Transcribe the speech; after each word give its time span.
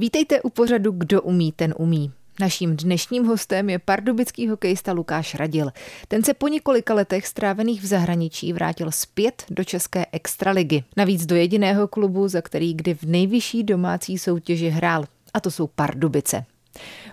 Vítejte 0.00 0.42
u 0.42 0.50
pořadu 0.50 0.92
Kdo 0.92 1.22
umí, 1.22 1.52
ten 1.52 1.74
umí. 1.78 2.12
Naším 2.40 2.76
dnešním 2.76 3.24
hostem 3.24 3.70
je 3.70 3.78
pardubický 3.78 4.48
hokejista 4.48 4.92
Lukáš 4.92 5.34
Radil. 5.34 5.70
Ten 6.08 6.24
se 6.24 6.34
po 6.34 6.48
několika 6.48 6.94
letech 6.94 7.26
strávených 7.26 7.82
v 7.82 7.86
zahraničí 7.86 8.52
vrátil 8.52 8.90
zpět 8.90 9.44
do 9.50 9.64
České 9.64 10.06
extraligy. 10.12 10.84
Navíc 10.96 11.26
do 11.26 11.36
jediného 11.36 11.88
klubu, 11.88 12.28
za 12.28 12.42
který 12.42 12.74
kdy 12.74 12.94
v 12.94 13.02
nejvyšší 13.02 13.64
domácí 13.64 14.18
soutěži 14.18 14.68
hrál. 14.68 15.04
A 15.34 15.40
to 15.40 15.50
jsou 15.50 15.66
Pardubice. 15.66 16.44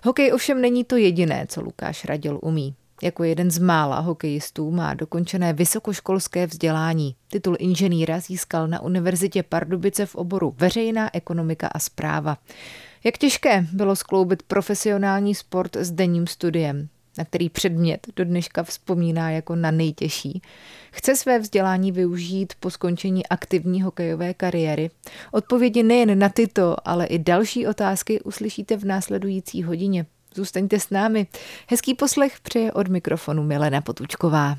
Hokej 0.03 0.33
ovšem 0.33 0.61
není 0.61 0.83
to 0.83 0.95
jediné, 0.95 1.45
co 1.49 1.61
Lukáš 1.61 2.05
Radil 2.05 2.39
umí. 2.41 2.75
Jako 3.03 3.23
jeden 3.23 3.51
z 3.51 3.57
mála 3.57 3.99
hokejistů 3.99 4.71
má 4.71 4.93
dokončené 4.93 5.53
vysokoškolské 5.53 6.47
vzdělání. 6.47 7.15
Titul 7.27 7.55
inženýra 7.59 8.19
získal 8.19 8.67
na 8.67 8.81
Univerzitě 8.81 9.43
Pardubice 9.43 10.05
v 10.05 10.15
oboru 10.15 10.55
veřejná 10.57 11.15
ekonomika 11.15 11.67
a 11.67 11.79
zpráva. 11.79 12.37
Jak 13.03 13.17
těžké 13.17 13.67
bylo 13.71 13.95
skloubit 13.95 14.43
profesionální 14.43 15.35
sport 15.35 15.75
s 15.75 15.91
denním 15.91 16.27
studiem, 16.27 16.87
na 17.17 17.25
který 17.25 17.49
předmět 17.49 18.07
do 18.15 18.25
dneška 18.25 18.63
vzpomíná 18.63 19.31
jako 19.31 19.55
na 19.55 19.71
nejtěžší. 19.71 20.41
Chce 20.91 21.15
své 21.15 21.39
vzdělání 21.39 21.91
využít 21.91 22.53
po 22.59 22.69
skončení 22.69 23.27
aktivní 23.27 23.81
hokejové 23.81 24.33
kariéry? 24.33 24.89
Odpovědi 25.31 25.83
nejen 25.83 26.19
na 26.19 26.29
tyto, 26.29 26.75
ale 26.85 27.05
i 27.05 27.19
další 27.19 27.67
otázky 27.67 28.21
uslyšíte 28.21 28.77
v 28.77 28.85
následující 28.85 29.63
hodině. 29.63 30.05
Zůstaňte 30.35 30.79
s 30.79 30.89
námi. 30.89 31.27
Hezký 31.69 31.93
poslech 31.93 32.39
přeje 32.39 32.71
od 32.71 32.87
mikrofonu 32.87 33.43
Milena 33.43 33.81
Potučková. 33.81 34.57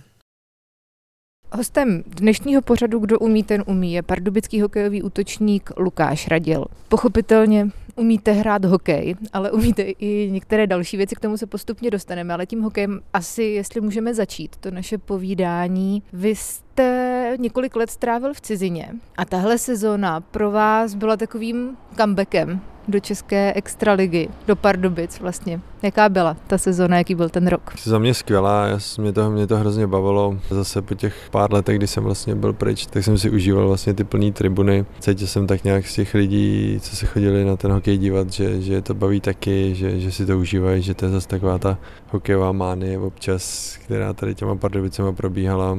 Hostem 1.53 2.03
dnešního 2.07 2.63
pořadu 2.63 2.99
Kdo 2.99 3.19
umí, 3.19 3.43
ten 3.43 3.65
umí 3.67 3.93
je 3.93 4.03
pardubický 4.03 4.61
hokejový 4.61 5.03
útočník 5.03 5.71
Lukáš 5.77 6.29
Radil. 6.29 6.65
Pochopitelně 6.89 7.71
umíte 7.97 8.33
hrát 8.33 8.65
hokej, 8.65 9.15
ale 9.33 9.51
umíte 9.51 9.83
i 9.83 10.31
některé 10.31 10.67
další 10.67 10.97
věci, 10.97 11.15
k 11.15 11.21
tomu 11.21 11.37
se 11.37 11.47
postupně 11.47 11.91
dostaneme, 11.91 12.35
ale 12.35 12.47
tím 12.47 12.63
hokejem 12.63 13.01
asi, 13.13 13.43
jestli 13.43 13.81
můžeme 13.81 14.15
začít, 14.15 14.57
to 14.57 14.71
naše 14.71 14.99
povídání. 14.99 16.03
Vy 16.13 16.37
jste 16.37 17.37
několik 17.39 17.77
let 17.77 17.91
strávil 17.91 18.35
v 18.35 18.41
cizině 18.41 18.93
a 19.17 19.25
tahle 19.25 19.59
sezóna 19.59 20.21
pro 20.21 20.51
vás 20.51 20.95
byla 20.95 21.17
takovým 21.17 21.77
comebackem 21.97 22.61
do 22.89 23.01
české 23.01 23.53
extraligy, 23.53 24.29
do 24.47 24.57
Pardubic 24.57 25.21
vlastně. 25.21 25.61
Jaká 25.83 26.09
byla 26.09 26.37
ta 26.47 26.59
sezóna, 26.59 26.99
jaký 26.99 27.15
byl 27.15 27.29
ten 27.29 27.47
rok? 27.47 27.73
Za 27.85 27.99
mě 27.99 28.15
skvělá, 28.15 28.67
já, 28.67 28.79
mě, 28.99 29.13
to, 29.13 29.31
mě 29.31 29.47
to 29.47 29.57
hrozně 29.57 29.87
bavilo. 29.87 30.39
Zase 30.51 30.83
po 30.83 30.95
těch 30.95 31.15
pár 31.31 31.53
letech, 31.53 31.79
kdy 31.79 31.87
jsem 31.87 32.05
vlastně 32.05 32.35
byl 32.35 32.53
pryč, 32.53 32.87
tak 32.87 33.05
jsem 33.05 33.19
si 33.19 33.31
užíval 33.31 33.69
vlastně 33.69 33.95
ty 33.95 34.05
plné 34.05 34.33
tribuny. 34.33 34.87
Cítil 35.01 35.27
jsem 35.27 35.47
tak 35.47 35.65
nějak 35.65 35.87
z 35.87 35.95
těch 35.95 36.15
lidí, 36.15 36.79
co 36.83 36.97
se 36.97 37.07
chodili 37.07 37.45
na 37.45 37.57
ten 37.57 37.73
hokej 37.73 37.99
dívat, 37.99 38.33
že, 38.33 38.63
že 38.63 38.83
to 38.83 38.95
baví 38.95 39.21
taky, 39.21 39.75
že, 39.75 40.01
že 40.01 40.13
si 40.13 40.27
to 40.27 40.39
užívají, 40.39 40.83
že 40.83 40.95
to 40.95 41.05
je 41.05 41.11
zase 41.11 41.29
taková 41.29 41.59
ta 41.59 41.79
hokejová 42.11 42.53
mánie 42.53 42.99
občas, 42.99 43.77
která 43.85 44.13
tady 44.13 44.35
těma 44.35 44.57
Pardubicema 44.57 45.13
probíhala 45.13 45.79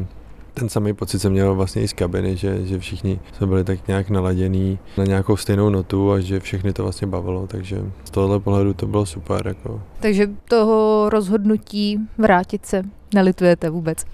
ten 0.59 0.69
samý 0.69 0.93
pocit 0.93 1.19
jsem 1.19 1.31
měl 1.31 1.55
vlastně 1.55 1.81
i 1.81 1.87
z 1.87 1.93
kabiny, 1.93 2.37
že, 2.37 2.65
že 2.65 2.79
všichni 2.79 3.19
jsme 3.33 3.47
byli 3.47 3.63
tak 3.63 3.87
nějak 3.87 4.09
naladění 4.09 4.79
na 4.97 5.03
nějakou 5.03 5.37
stejnou 5.37 5.69
notu 5.69 6.11
a 6.11 6.19
že 6.19 6.39
všechny 6.39 6.73
to 6.73 6.83
vlastně 6.83 7.07
bavilo, 7.07 7.47
takže 7.47 7.81
z 8.03 8.09
tohohle 8.09 8.39
pohledu 8.39 8.73
to 8.73 8.87
bylo 8.87 9.05
super. 9.05 9.47
Jako. 9.47 9.81
Takže 9.99 10.27
toho 10.49 11.09
rozhodnutí 11.09 11.99
vrátit 12.17 12.65
se 12.65 12.83
nelitujete 13.13 13.69
vůbec? 13.69 14.05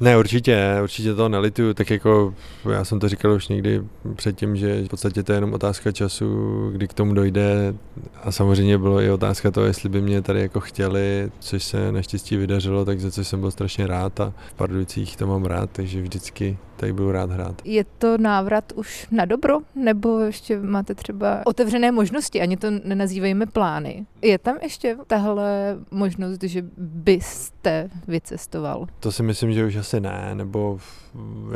Ne, 0.00 0.18
určitě, 0.18 0.78
určitě 0.82 1.14
to 1.14 1.28
nelituju, 1.28 1.74
tak 1.74 1.90
jako 1.90 2.34
já 2.70 2.84
jsem 2.84 3.00
to 3.00 3.08
říkal 3.08 3.32
už 3.32 3.48
někdy 3.48 3.82
předtím, 4.16 4.56
že 4.56 4.84
v 4.84 4.88
podstatě 4.88 5.22
to 5.22 5.32
je 5.32 5.36
jenom 5.36 5.54
otázka 5.54 5.92
času, 5.92 6.70
kdy 6.72 6.88
k 6.88 6.94
tomu 6.94 7.14
dojde. 7.14 7.74
A 8.22 8.32
samozřejmě 8.32 8.78
bylo 8.78 9.00
i 9.00 9.10
otázka 9.10 9.50
toho, 9.50 9.66
jestli 9.66 9.88
by 9.88 10.00
mě 10.00 10.22
tady 10.22 10.40
jako 10.40 10.60
chtěli, 10.60 11.30
což 11.40 11.64
se 11.64 11.92
naštěstí 11.92 12.36
vydařilo, 12.36 12.84
tak 12.84 13.00
za 13.00 13.10
což 13.10 13.28
jsem 13.28 13.40
byl 13.40 13.50
strašně 13.50 13.86
rád 13.86 14.20
a 14.20 14.32
v 14.48 14.54
Pardubicích 14.54 15.16
to 15.16 15.26
mám 15.26 15.44
rád, 15.44 15.70
takže 15.72 16.02
vždycky 16.02 16.58
tady 16.76 16.92
budu 16.92 17.12
rád 17.12 17.30
hrát. 17.30 17.62
Je 17.64 17.84
to 17.98 18.18
návrat 18.18 18.72
už 18.72 19.06
na 19.10 19.24
dobro, 19.24 19.58
nebo 19.74 20.18
ještě 20.18 20.60
máte 20.60 20.94
třeba 20.94 21.42
otevřené 21.44 21.92
možnosti, 21.92 22.40
ani 22.40 22.56
to 22.56 22.66
nenazývejme 22.84 23.46
plány. 23.46 24.06
Je 24.22 24.38
tam 24.38 24.56
ještě 24.62 24.96
tahle 25.06 25.78
možnost, 25.90 26.42
že 26.42 26.64
byste 26.78 27.90
vycestoval? 28.08 28.86
To 29.00 29.12
si 29.12 29.22
myslím, 29.22 29.52
že 29.52 29.66
už 29.66 29.76
asi 29.76 30.00
ne, 30.00 30.30
nebo 30.34 30.78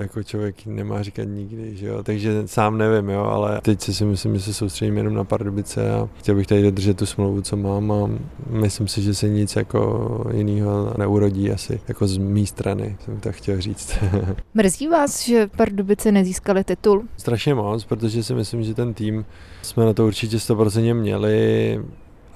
jako 0.01 0.23
člověk 0.23 0.67
nemá 0.67 1.03
říkat 1.03 1.25
nikdy, 1.25 1.77
že 1.77 1.87
jo? 1.87 2.03
takže 2.03 2.43
sám 2.47 2.79
nevím, 2.79 3.11
jo, 3.11 3.23
ale 3.23 3.61
teď 3.63 3.81
si 3.81 4.05
myslím, 4.05 4.37
že 4.37 4.43
se 4.43 4.55
soustředím 4.55 4.97
jenom 4.97 5.15
na 5.15 5.25
Pardubice 5.25 5.91
a 5.91 6.09
chtěl 6.19 6.35
bych 6.35 6.47
tady 6.47 6.63
dodržet 6.63 6.97
tu 6.97 7.07
smlouvu, 7.07 7.43
co 7.43 7.57
mám 7.57 7.93
a 7.93 8.11
myslím 8.51 8.89
si, 8.89 9.03
že 9.03 9.15
se 9.15 9.29
nic 9.29 9.57
jako 9.57 10.11
jiného 10.33 10.95
neurodí 10.99 11.51
asi, 11.51 11.81
jako 11.89 12.07
z 12.07 12.19
mé 12.19 12.47
strany, 12.47 12.97
jsem 13.05 13.21
to 13.21 13.33
chtěl 13.33 13.61
říct. 13.61 13.95
Mrzí 14.55 14.89
vás, 14.89 15.10
že 15.19 15.47
Pardubice 15.47 16.13
nezískali 16.13 16.65
titul? 16.65 17.05
Strašně 17.17 17.55
moc, 17.55 17.85
protože 17.85 18.23
si 18.23 18.35
myslím, 18.35 18.63
že 18.63 18.75
ten 18.75 18.95
tým 18.95 19.25
jsme 19.63 19.85
na 19.85 19.93
to 19.93 20.07
určitě 20.07 20.37
100% 20.37 20.95
měli, 20.95 21.81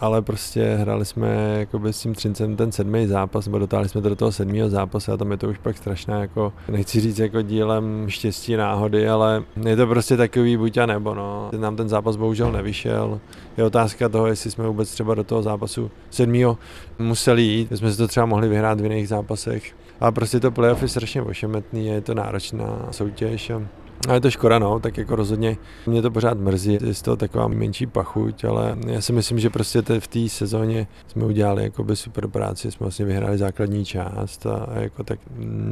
ale 0.01 0.23
prostě 0.23 0.77
hráli 0.81 1.05
jsme 1.05 1.57
jakoby 1.59 1.93
s 1.93 2.01
tím 2.01 2.15
Trincem 2.15 2.57
ten 2.57 2.73
sedmý 2.73 3.07
zápas, 3.07 3.47
nebo 3.47 3.59
dotáhli 3.59 3.89
jsme 3.89 4.01
to 4.01 4.09
do 4.09 4.17
toho 4.17 4.33
sedmého 4.33 4.71
zápasu 4.71 5.13
a 5.13 5.17
tam 5.17 5.31
je 5.31 5.37
to 5.37 5.49
už 5.49 5.59
pak 5.59 5.77
strašná 5.77 6.21
jako, 6.21 6.53
nechci 6.69 7.01
říct 7.01 7.19
jako 7.19 7.43
dílem 7.43 8.05
štěstí, 8.09 8.57
náhody, 8.57 9.09
ale 9.09 9.43
je 9.67 9.77
to 9.77 9.87
prostě 9.87 10.17
takový 10.17 10.57
buď 10.57 10.77
a 10.77 10.87
nebo, 10.87 11.15
no. 11.15 11.51
Nám 11.59 11.77
ten 11.77 11.89
zápas 11.89 12.17
bohužel 12.17 12.53
nevyšel. 12.53 13.21
Je 13.57 13.65
otázka 13.65 14.09
toho, 14.09 14.27
jestli 14.27 14.51
jsme 14.51 14.67
vůbec 14.67 14.91
třeba 14.91 15.15
do 15.15 15.25
toho 15.25 15.43
zápasu 15.43 15.91
sedmého 16.11 16.59
museli 16.99 17.43
jít, 17.43 17.73
jsme 17.73 17.91
si 17.93 17.97
to 17.99 18.09
třeba 18.09 18.27
mohli 18.27 18.49
vyhrát 18.49 18.81
v 18.81 18.85
jiných 18.85 19.09
zápasech. 19.09 19.75
A 20.01 20.13
prostě 20.13 20.41
to 20.41 20.51
playoff 20.51 20.83
je 20.83 20.89
strašně 20.89 21.23
ošemetný, 21.23 21.87
je 21.87 22.01
to 22.01 22.15
náročná 22.15 22.89
soutěž. 22.91 23.51
A 23.51 23.63
a 24.09 24.15
je 24.15 24.21
to 24.21 24.31
škoda, 24.31 24.59
no, 24.59 24.81
tak 24.81 24.99
jako 24.99 25.17
rozhodně 25.17 25.57
mě 25.87 26.03
to 26.03 26.11
pořád 26.11 26.39
mrzí, 26.39 26.73
je 26.73 26.95
to 27.03 27.17
taková 27.17 27.49
menší 27.49 27.87
pachuť, 27.87 28.45
ale 28.45 28.77
já 28.87 29.01
si 29.01 29.13
myslím, 29.13 29.39
že 29.39 29.51
prostě 29.51 29.83
v 29.99 30.09
té 30.09 30.29
sezóně 30.29 30.87
jsme 31.07 31.25
udělali 31.25 31.63
jakoby 31.63 31.97
super 31.97 32.29
práci, 32.29 32.71
jsme 32.71 32.85
vlastně 32.85 33.05
vyhráli 33.05 33.39
základní 33.39 33.85
část 33.85 34.47
a, 34.47 34.55
a 34.55 34.79
jako 34.79 35.05
tak 35.05 35.19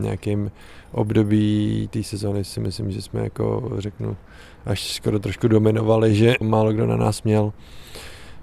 nějakým 0.01 0.51
období 0.93 1.89
té 1.93 2.03
sezóny 2.03 2.45
si 2.45 2.61
myslím, 2.61 2.91
že 2.91 3.03
jsme 3.03 3.21
jako 3.21 3.71
řeknu 3.79 4.17
až 4.67 4.93
skoro 4.93 5.19
trošku 5.19 5.49
dominovali, 5.49 6.15
že 6.15 6.35
málo 6.41 6.73
kdo 6.73 6.87
na 6.87 6.97
nás 6.97 7.23
měl 7.23 7.53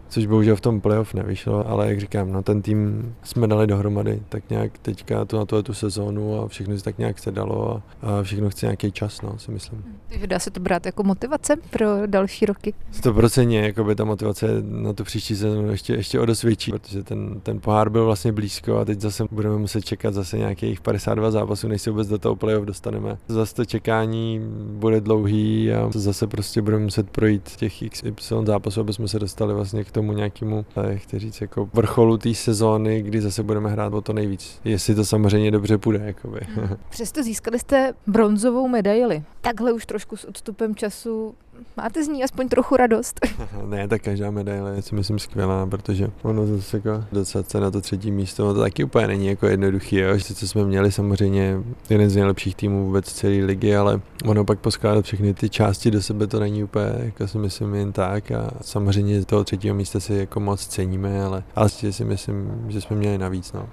což 0.10 0.26
bohužel 0.26 0.56
v 0.56 0.62
tom 0.62 0.82
playoff 0.82 1.14
nevyšlo, 1.14 1.68
ale 1.68 1.88
jak 1.88 2.00
říkám, 2.00 2.32
no 2.32 2.44
ten 2.44 2.62
tým 2.62 3.16
jsme 3.24 3.48
dali 3.48 3.68
dohromady, 3.68 4.22
tak 4.30 4.50
nějak 4.50 4.78
teďka 4.78 5.26
tu 5.26 5.38
na 5.38 5.46
tuhle 5.46 5.64
tu 5.64 5.74
sezónu 5.74 6.42
a 6.42 6.48
všechno 6.48 6.78
se 6.78 6.84
tak 6.84 6.98
nějak 6.98 7.20
se 7.20 7.32
dalo 7.32 7.82
a, 8.02 8.08
a 8.08 8.24
všechno 8.24 8.50
chce 8.50 8.66
nějaký 8.66 8.92
čas, 8.92 9.22
no, 9.22 9.40
si 9.40 9.52
myslím. 9.52 9.84
Takže 10.10 10.28
dá 10.28 10.40
se 10.40 10.52
to 10.52 10.60
brát 10.60 10.86
jako 10.86 11.04
motivace 11.04 11.56
pro 11.70 12.08
další 12.08 12.46
roky? 12.46 12.74
100% 12.94 13.50
jako 13.50 13.84
by 13.84 13.96
ta 13.96 14.06
motivace 14.06 14.48
na 14.62 14.94
tu 14.94 15.04
příští 15.04 15.36
sezónu 15.36 15.72
ještě, 15.72 15.94
ještě 15.94 16.20
o 16.20 16.26
dost 16.26 16.44
větší, 16.44 16.72
protože 16.72 17.04
ten, 17.04 17.40
ten 17.44 17.60
pohár 17.60 17.90
byl 17.90 18.06
vlastně 18.06 18.32
blízko 18.32 18.78
a 18.78 18.86
teď 18.86 19.00
zase 19.02 19.24
budeme 19.32 19.58
muset 19.58 19.86
čekat 19.86 20.14
zase 20.14 20.38
nějakých 20.38 20.82
52 20.82 21.32
zápasů, 21.32 21.68
než 21.68 21.82
se 21.82 21.92
vůbec 21.92 22.08
do 22.08 22.18
toho 22.18 22.36
playoff 22.36 22.66
dostaneme. 22.66 23.18
Zase 23.28 23.56
to 23.56 23.66
čekání 23.66 24.42
bude 24.72 25.02
dlouhý 25.02 25.72
a 25.74 25.90
zase 25.94 26.28
prostě 26.28 26.62
budeme 26.62 26.84
muset 26.84 27.10
projít 27.10 27.56
těch 27.56 27.74
XY 27.90 28.36
zápasů, 28.44 28.80
aby 28.80 28.94
jsme 28.94 29.08
se 29.08 29.20
dostali 29.20 29.54
vlastně 29.54 29.84
k 29.84 29.92
tomu 29.92 29.99
tomu 30.00 30.14
nějakému, 30.14 30.66
chci 30.96 31.20
říct, 31.20 31.42
jako 31.42 31.70
vrcholu 31.74 32.18
té 32.18 32.34
sezóny, 32.34 33.02
kdy 33.02 33.22
zase 33.22 33.44
budeme 33.44 33.70
hrát 33.70 33.94
o 33.94 34.02
to 34.02 34.14
nejvíc. 34.14 34.60
Jestli 34.64 34.96
to 34.96 35.06
samozřejmě 35.06 35.52
dobře 35.52 35.78
půjde. 35.78 36.04
Jakoby. 36.06 36.40
Hmm. 36.56 36.78
Přesto 36.90 37.24
získali 37.24 37.60
jste 37.60 37.94
bronzovou 38.08 38.68
medaili. 38.68 39.24
Takhle 39.42 39.74
už 39.74 39.86
trošku 39.86 40.18
s 40.18 40.26
odstupem 40.26 40.76
času 40.76 41.36
máte 41.78 42.04
z 42.04 42.08
ní 42.08 42.24
aspoň 42.24 42.50
trochu 42.50 42.78
radost. 42.78 43.20
ne, 43.66 43.88
tak 43.88 44.02
každá 44.02 44.32
medaile 44.32 44.76
je 44.76 44.82
si 44.82 44.96
myslím 44.96 45.20
skvělá, 45.20 45.66
protože 45.66 46.08
ono 46.22 46.48
zase 46.48 46.78
jako 46.78 47.04
dostat 47.12 47.50
se 47.50 47.60
na 47.60 47.72
to 47.72 47.82
třetí 47.82 48.12
místo, 48.12 48.46
no 48.46 48.54
to 48.54 48.60
taky 48.60 48.84
úplně 48.84 49.08
není 49.08 49.28
jako 49.28 49.48
jednoduchý, 49.48 49.96
jo. 49.96 50.20
Sice 50.20 50.48
jsme 50.48 50.66
měli 50.66 50.92
samozřejmě 50.92 51.58
jeden 51.90 52.10
z 52.10 52.16
nejlepších 52.16 52.56
týmů 52.56 52.86
vůbec 52.86 53.14
celé 53.14 53.46
ligy, 53.46 53.76
ale 53.76 54.02
ono 54.26 54.46
pak 54.46 54.60
poskládat 54.60 55.06
všechny 55.06 55.34
ty 55.34 55.50
části 55.50 55.92
do 55.92 56.02
sebe 56.02 56.28
to 56.28 56.40
není 56.40 56.64
úplně, 56.64 56.92
jako 57.00 57.28
si 57.28 57.38
myslím, 57.38 57.76
jen 57.76 57.92
tak 57.92 58.32
a 58.32 58.52
samozřejmě 58.62 59.26
toho 59.26 59.44
třetího 59.44 59.76
místa 59.76 60.00
si 60.00 60.14
jako 60.14 60.40
moc 60.40 60.68
ceníme, 60.68 61.24
ale, 61.24 61.44
ale 61.56 61.70
si 61.70 62.06
myslím, 62.06 62.66
že 62.68 62.82
jsme 62.82 62.96
měli 62.96 63.18
navíc, 63.18 63.54
no. 63.54 63.70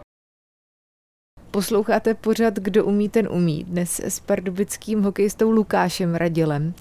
Posloucháte 1.51 2.15
pořad 2.15 2.55
Kdo 2.55 2.85
umí, 2.85 3.09
ten 3.09 3.29
umí. 3.31 3.65
Dnes 3.65 4.01
s 4.01 4.21
pardubickým 4.21 5.03
hokejistou 5.03 5.51
Lukášem 5.51 6.15
Radilem. 6.15 6.75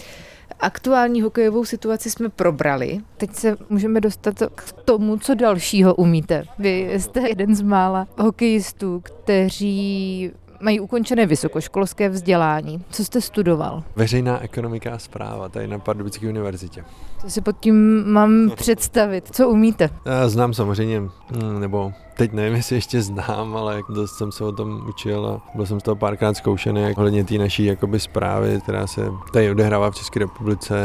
Aktuální 0.60 1.22
hokejovou 1.22 1.66
situaci 1.66 2.10
jsme 2.12 2.30
probrali. 2.30 3.00
Teď 3.18 3.34
se 3.36 3.58
můžeme 3.70 4.02
dostat 4.02 4.36
k 4.56 4.72
tomu, 4.72 5.18
co 5.18 5.36
dalšího 5.36 5.96
umíte. 5.96 6.44
Vy 6.60 6.94
jste 6.98 7.30
jeden 7.30 7.56
z 7.56 7.62
mála 7.62 8.08
hokejistů, 8.18 9.00
kteří 9.04 10.32
mají 10.62 10.80
ukončené 10.80 11.26
vysokoškolské 11.26 12.10
vzdělání. 12.10 12.84
Co 12.90 13.06
jste 13.06 13.22
studoval? 13.22 13.84
Veřejná 13.96 14.40
ekonomika 14.44 14.94
a 14.94 14.98
zpráva, 14.98 15.50
tady 15.50 15.68
na 15.68 15.80
Pardubické 15.80 16.30
univerzitě. 16.30 16.84
Co 17.22 17.30
si 17.30 17.42
pod 17.42 17.60
tím 17.60 18.04
mám 18.12 18.52
představit? 18.56 19.28
Co 19.32 19.50
umíte? 19.50 19.90
Já 20.06 20.30
znám 20.30 20.54
samozřejmě, 20.54 21.00
hm, 21.02 21.10
nebo 21.60 21.94
teď 22.18 22.34
nevím, 22.34 22.56
jestli 22.56 22.76
ještě 22.76 23.02
znám, 23.02 23.58
ale 23.58 23.82
dost 23.90 24.18
jsem 24.18 24.32
se 24.32 24.44
o 24.44 24.52
tom 24.52 24.86
učil 24.90 25.26
a 25.26 25.42
byl 25.56 25.66
jsem 25.66 25.80
z 25.80 25.84
toho 25.84 25.96
párkrát 25.96 26.38
zkoušený 26.38 26.96
ohledně 26.98 27.24
té 27.24 27.38
naší 27.38 27.66
jakoby 27.66 28.00
zprávy, 28.00 28.60
která 28.64 28.88
se 28.88 29.12
tady 29.34 29.52
odehrává 29.52 29.92
v 29.92 29.96
České 29.96 30.20
republice, 30.20 30.76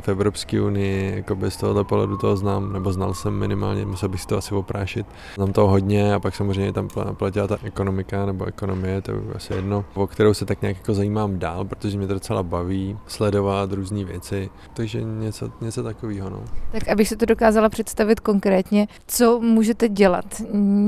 v 0.00 0.08
Evropské 0.08 0.60
unii, 0.62 1.16
jakoby 1.16 1.50
z 1.50 1.56
tohoto 1.56 1.84
pohledu 1.84 2.16
toho 2.16 2.36
znám, 2.36 2.72
nebo 2.72 2.92
znal 2.92 3.14
jsem 3.14 3.34
minimálně, 3.34 3.86
musel 3.86 4.08
bych 4.08 4.20
si 4.20 4.26
to 4.26 4.36
asi 4.36 4.54
oprášit. 4.54 5.06
Znám 5.34 5.52
toho 5.52 5.68
hodně 5.68 6.14
a 6.14 6.20
pak 6.20 6.34
samozřejmě 6.34 6.72
tam 6.72 6.88
platila 7.12 7.46
ta 7.46 7.56
ekonomika 7.62 8.26
nebo 8.26 8.44
ekonomie, 8.44 9.02
to 9.02 9.10
je 9.10 9.18
asi 9.34 9.54
jedno, 9.54 9.84
o 9.94 10.06
kterou 10.06 10.34
se 10.34 10.46
tak 10.46 10.62
nějak 10.62 10.76
jako 10.76 10.94
zajímám 10.94 11.38
dál, 11.38 11.64
protože 11.64 11.98
mě 11.98 12.06
to 12.06 12.14
docela 12.14 12.42
baví 12.42 12.98
sledovat 13.06 13.72
různé 13.72 14.04
věci, 14.04 14.50
takže 14.74 15.02
něco, 15.02 15.50
něco 15.60 15.82
takového. 15.82 16.30
No. 16.30 16.40
Tak 16.72 16.88
abych 16.88 17.08
si 17.08 17.16
to 17.16 17.26
dokázala 17.26 17.68
představit 17.68 18.20
konkrétně, 18.20 18.88
co 19.06 19.40
můžete 19.40 19.88
dělat? 19.88 20.42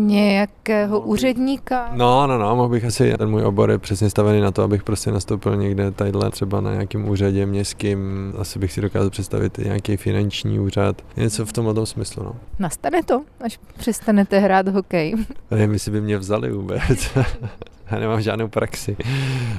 Nějakého 0.06 1.00
úředníka? 1.00 1.90
No, 1.92 2.26
no, 2.26 2.38
no, 2.38 2.56
mohl 2.56 2.68
bych 2.68 2.84
asi, 2.84 3.14
ten 3.18 3.30
můj 3.30 3.44
obor 3.44 3.70
je 3.70 3.78
přesně 3.78 4.10
stavený 4.10 4.40
na 4.40 4.50
to, 4.50 4.62
abych 4.62 4.82
prostě 4.82 5.10
nastoupil 5.12 5.56
někde 5.56 5.90
tadyhle 5.90 6.30
třeba 6.30 6.60
na 6.60 6.72
nějakém 6.72 7.08
úřadě 7.08 7.46
městským, 7.46 7.98
asi 8.38 8.58
bych 8.58 8.72
si 8.72 8.80
dokázal 8.80 9.10
představit 9.10 9.58
nějaký 9.58 9.96
finanční 9.96 10.58
úřad, 10.58 11.02
něco 11.16 11.46
v 11.46 11.52
tomhle 11.52 11.86
smyslu, 11.86 12.22
no. 12.22 12.36
Nastane 12.58 13.02
to, 13.02 13.22
až 13.40 13.58
přestanete 13.76 14.38
hrát 14.38 14.68
hokej? 14.68 15.14
Nevím, 15.50 15.72
jestli 15.72 15.90
by 15.90 16.00
mě 16.00 16.18
vzali 16.18 16.52
vůbec. 16.52 17.10
já 17.90 17.98
nemám 17.98 18.22
žádnou 18.22 18.48
praxi. 18.48 18.96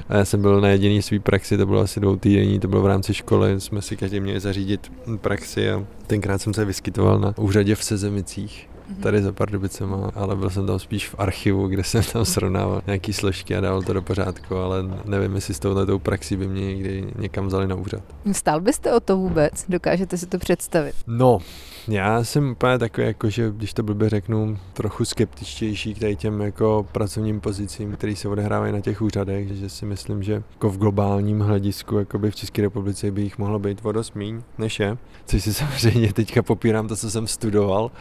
A 0.10 0.18
já 0.18 0.26
jsem 0.26 0.42
byl 0.42 0.62
na 0.62 0.70
jediný 0.70 1.02
svý 1.02 1.20
praxi, 1.20 1.58
to 1.58 1.66
bylo 1.66 1.82
asi 1.82 2.00
dvou 2.00 2.16
týdení, 2.16 2.60
to 2.60 2.68
bylo 2.68 2.82
v 2.82 2.88
rámci 2.88 3.14
školy, 3.14 3.62
jsme 3.62 3.82
si 3.82 3.98
každý 3.98 4.20
měli 4.20 4.40
zařídit 4.40 4.92
praxi 5.22 5.72
a 5.72 5.86
tenkrát 6.08 6.42
jsem 6.42 6.54
se 6.54 6.66
vyskytoval 6.66 7.20
na 7.20 7.34
úřadě 7.38 7.76
v 7.76 7.84
Sezemicích. 7.84 8.70
Tady 9.02 9.22
za 9.22 9.32
Pardubicema, 9.32 10.12
ale 10.16 10.36
byl 10.36 10.50
jsem 10.50 10.68
tam 10.68 10.80
spíš 10.80 11.10
v 11.10 11.16
archivu, 11.18 11.68
kde 11.68 11.84
jsem 11.84 12.04
tam 12.14 12.26
srovnával 12.26 12.82
nějaký 12.88 13.14
složky 13.14 13.56
a 13.56 13.62
dával 13.62 13.82
to 13.82 13.94
do 13.94 14.02
pořádku, 14.02 14.56
ale 14.56 14.78
nevím, 15.06 15.36
jestli 15.36 15.54
s 15.54 15.60
touhletou 15.60 16.00
praxí 16.00 16.36
by 16.36 16.48
mě 16.48 16.66
někdy 16.66 17.08
někam 17.16 17.48
vzali 17.48 17.68
na 17.68 17.76
úřad. 17.76 18.02
Stál 18.32 18.62
byste 18.62 18.94
o 18.94 19.00
to 19.00 19.18
vůbec? 19.18 19.66
Dokážete 19.70 20.18
si 20.18 20.26
to 20.26 20.38
představit? 20.38 20.96
No, 21.08 21.40
já 21.88 22.24
jsem 22.24 22.52
úplně 22.52 22.80
takový, 22.80 23.08
jako, 23.08 23.30
že 23.30 23.52
když 23.52 23.74
to 23.74 23.84
blbě 23.84 24.10
řeknu, 24.10 24.58
trochu 24.74 25.06
skeptičtější 25.06 25.94
k 25.94 26.00
tady 26.00 26.16
těm 26.16 26.42
jako 26.42 26.86
pracovním 26.92 27.42
pozicím, 27.42 27.92
které 27.92 28.16
se 28.16 28.28
odehrávají 28.28 28.74
na 28.74 28.82
těch 28.82 29.02
úřadech, 29.02 29.48
že 29.52 29.70
si 29.70 29.86
myslím, 29.86 30.24
že 30.24 30.34
jako 30.34 30.70
v 30.70 30.78
globálním 30.78 31.40
hledisku 31.40 31.98
jakoby 31.98 32.32
v 32.32 32.36
České 32.36 32.62
republice 32.62 33.12
by 33.12 33.22
jich 33.22 33.38
mohlo 33.38 33.60
být 33.60 33.80
o 33.84 33.92
dost 33.92 34.16
míň, 34.16 34.42
než 34.58 34.80
je. 34.80 34.98
Což 35.26 35.44
si 35.44 35.54
samozřejmě 35.64 36.14
teďka 36.14 36.44
popírám 36.44 36.88
to, 36.88 36.96
co 36.96 37.12
jsem 37.12 37.28
studoval, 37.28 37.92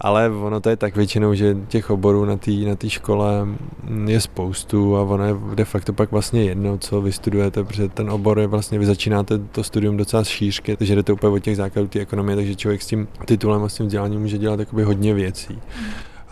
ale 0.00 0.19
ono 0.28 0.60
to 0.60 0.70
je 0.70 0.76
tak 0.76 0.96
většinou, 0.96 1.34
že 1.34 1.56
těch 1.68 1.90
oborů 1.90 2.24
na 2.24 2.36
té 2.36 2.50
na 2.50 2.76
škole 2.88 3.46
je 4.06 4.20
spoustu 4.20 4.96
a 4.96 5.02
ono 5.02 5.24
je 5.24 5.34
de 5.54 5.64
facto 5.64 5.92
pak 5.92 6.12
vlastně 6.12 6.44
jedno, 6.44 6.78
co 6.78 7.00
vy 7.00 7.12
studujete, 7.12 7.64
protože 7.64 7.88
ten 7.88 8.10
obor 8.10 8.38
je 8.38 8.46
vlastně, 8.46 8.78
vy 8.78 8.86
začínáte 8.86 9.38
to 9.38 9.64
studium 9.64 9.96
docela 9.96 10.24
šířky, 10.24 10.76
takže 10.76 10.94
jdete 10.94 11.12
úplně 11.12 11.32
od 11.32 11.38
těch 11.38 11.56
základů 11.56 11.88
té 11.88 12.00
ekonomie, 12.00 12.36
takže 12.36 12.54
člověk 12.54 12.82
s 12.82 12.86
tím 12.86 13.08
titulem 13.24 13.62
a 13.62 13.68
s 13.68 13.74
tím 13.74 13.86
vzděláním 13.86 14.20
může 14.20 14.38
dělat 14.38 14.60
jakoby 14.60 14.82
hodně 14.82 15.14
věcí. 15.14 15.58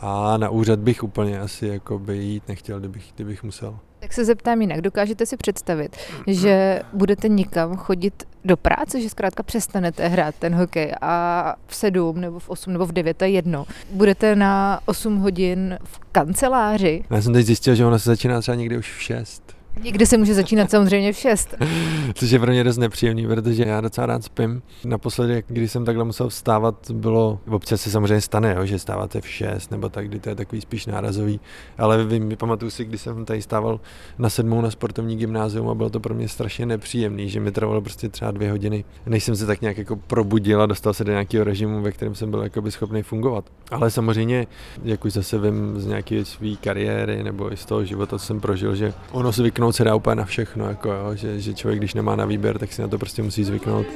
A 0.00 0.36
na 0.36 0.48
úřad 0.50 0.78
bych 0.78 1.04
úplně 1.04 1.40
asi 1.40 1.66
jakoby 1.66 2.18
jít 2.18 2.48
nechtěl, 2.48 2.78
kdybych, 2.78 3.12
kdybych 3.14 3.42
musel. 3.42 3.78
Tak 4.00 4.12
se 4.12 4.24
zeptám 4.24 4.60
jinak. 4.60 4.80
Dokážete 4.80 5.26
si 5.26 5.36
představit, 5.36 5.96
že 6.26 6.82
budete 6.92 7.28
někam 7.28 7.76
chodit 7.76 8.22
do 8.44 8.56
práce, 8.56 9.00
že 9.00 9.08
zkrátka 9.10 9.42
přestanete 9.42 10.08
hrát 10.08 10.34
ten 10.38 10.54
hokej 10.54 10.92
a 11.00 11.54
v 11.66 11.74
sedm 11.74 12.20
nebo 12.20 12.38
v 12.38 12.50
osm 12.50 12.72
nebo 12.72 12.86
v 12.86 12.92
devět 12.92 13.22
je 13.22 13.28
jedno. 13.28 13.66
Budete 13.90 14.36
na 14.36 14.80
osm 14.86 15.16
hodin 15.16 15.78
v 15.84 15.98
kanceláři. 16.12 17.04
Já 17.10 17.22
jsem 17.22 17.32
teď 17.32 17.46
zjistil, 17.46 17.74
že 17.74 17.86
ona 17.86 17.98
se 17.98 18.10
začíná 18.10 18.40
třeba 18.40 18.54
někdy 18.54 18.78
už 18.78 18.92
v 18.96 19.02
šest. 19.02 19.57
Někdy 19.82 20.06
se 20.06 20.18
může 20.18 20.34
začínat 20.34 20.70
samozřejmě 20.70 21.12
v 21.12 21.16
6. 21.16 21.54
Což 22.14 22.30
je 22.30 22.38
pro 22.38 22.50
mě 22.50 22.64
dost 22.64 22.78
nepříjemný, 22.78 23.26
protože 23.26 23.64
já 23.66 23.80
docela 23.80 24.06
rád 24.06 24.24
spím. 24.24 24.62
Naposledy, 24.84 25.42
když 25.46 25.72
jsem 25.72 25.84
takhle 25.84 26.04
musel 26.04 26.28
vstávat, 26.28 26.90
bylo, 26.90 27.40
občas 27.48 27.80
se 27.80 27.90
samozřejmě 27.90 28.20
stane, 28.20 28.54
jo, 28.58 28.66
že 28.66 28.78
stáváte 28.78 29.20
v 29.20 29.28
6 29.28 29.70
nebo 29.70 29.88
tak, 29.88 30.08
kdy 30.08 30.20
to 30.20 30.28
je 30.28 30.34
takový 30.34 30.60
spíš 30.60 30.86
nárazový. 30.86 31.40
Ale 31.78 32.04
vím, 32.04 32.36
pamatuju 32.36 32.70
si, 32.70 32.84
když 32.84 33.00
jsem 33.00 33.24
tady 33.24 33.42
stával 33.42 33.80
na 34.18 34.30
sedmou 34.30 34.60
na 34.60 34.70
sportovní 34.70 35.16
gymnázium 35.16 35.68
a 35.68 35.74
bylo 35.74 35.90
to 35.90 36.00
pro 36.00 36.14
mě 36.14 36.28
strašně 36.28 36.66
nepříjemný, 36.66 37.28
že 37.28 37.40
mi 37.40 37.52
trvalo 37.52 37.80
prostě 37.80 38.08
třeba 38.08 38.30
dvě 38.30 38.50
hodiny, 38.50 38.84
než 39.06 39.24
jsem 39.24 39.36
se 39.36 39.46
tak 39.46 39.60
nějak 39.60 39.78
jako 39.78 39.96
probudil 39.96 40.62
a 40.62 40.66
dostal 40.66 40.94
se 40.94 41.04
do 41.04 41.12
nějakého 41.12 41.44
režimu, 41.44 41.82
ve 41.82 41.92
kterém 41.92 42.14
jsem 42.14 42.30
byl 42.30 42.42
jakoby 42.42 42.70
schopný 42.70 43.02
fungovat. 43.02 43.44
Ale 43.70 43.90
samozřejmě, 43.90 44.46
jak 44.84 45.04
už 45.04 45.12
zase 45.12 45.38
vím 45.38 45.80
z 45.80 45.86
nějaké 45.86 46.24
své 46.24 46.56
kariéry 46.56 47.22
nebo 47.22 47.52
i 47.52 47.56
z 47.56 47.64
toho 47.64 47.84
života, 47.84 48.18
co 48.18 48.26
jsem 48.26 48.40
prožil, 48.40 48.74
že 48.74 48.92
ono 49.12 49.32
se 49.32 49.42
zvyknout 49.68 49.72
se 49.72 49.84
dá 49.84 49.94
úplně 49.94 50.16
na 50.16 50.24
všechno, 50.24 50.68
jako 50.68 50.92
jo, 50.92 51.14
že, 51.14 51.40
že 51.40 51.54
člověk, 51.54 51.78
když 51.78 51.94
nemá 51.94 52.16
na 52.16 52.24
výběr, 52.24 52.58
tak 52.58 52.72
si 52.72 52.82
na 52.82 52.88
to 52.88 52.98
prostě 52.98 53.22
musí 53.22 53.44
zvyknout. 53.44 53.86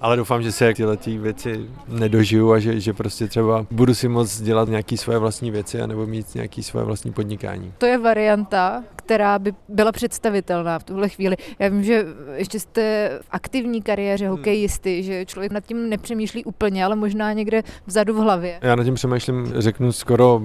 Ale 0.00 0.16
doufám, 0.16 0.42
že 0.42 0.52
se 0.52 0.74
tyhle 0.74 0.96
ty 0.96 1.18
věci 1.18 1.70
nedožiju 1.88 2.52
a 2.52 2.58
že, 2.58 2.80
že 2.80 2.92
prostě 2.92 3.28
třeba 3.28 3.66
budu 3.70 3.94
si 3.94 4.08
moct 4.08 4.40
dělat 4.40 4.68
nějaké 4.68 4.96
svoje 4.96 5.18
vlastní 5.18 5.50
věci 5.50 5.80
a 5.80 5.86
nebo 5.86 6.06
mít 6.06 6.34
nějaké 6.34 6.62
svoje 6.62 6.86
vlastní 6.86 7.12
podnikání. 7.12 7.72
To 7.78 7.86
je 7.86 7.98
varianta, 7.98 8.84
která 8.96 9.38
by 9.38 9.52
byla 9.68 9.92
představitelná 9.92 10.78
v 10.78 10.84
tuhle 10.84 11.08
chvíli. 11.08 11.36
Já 11.58 11.68
vím, 11.68 11.84
že 11.84 12.04
ještě 12.34 12.60
jste 12.60 13.10
v 13.22 13.28
aktivní 13.30 13.82
kariéře 13.82 14.26
hmm. 14.26 14.36
hokejisty, 14.36 15.02
že 15.02 15.26
člověk 15.26 15.52
nad 15.52 15.64
tím 15.64 15.88
nepřemýšlí 15.88 16.44
úplně, 16.44 16.84
ale 16.84 16.96
možná 16.96 17.32
někde 17.32 17.62
vzadu 17.86 18.14
v 18.14 18.16
hlavě. 18.16 18.58
Já 18.62 18.76
nad 18.76 18.84
tím 18.84 18.94
přemýšlím, 18.94 19.52
řeknu 19.56 19.92
skoro 19.92 20.42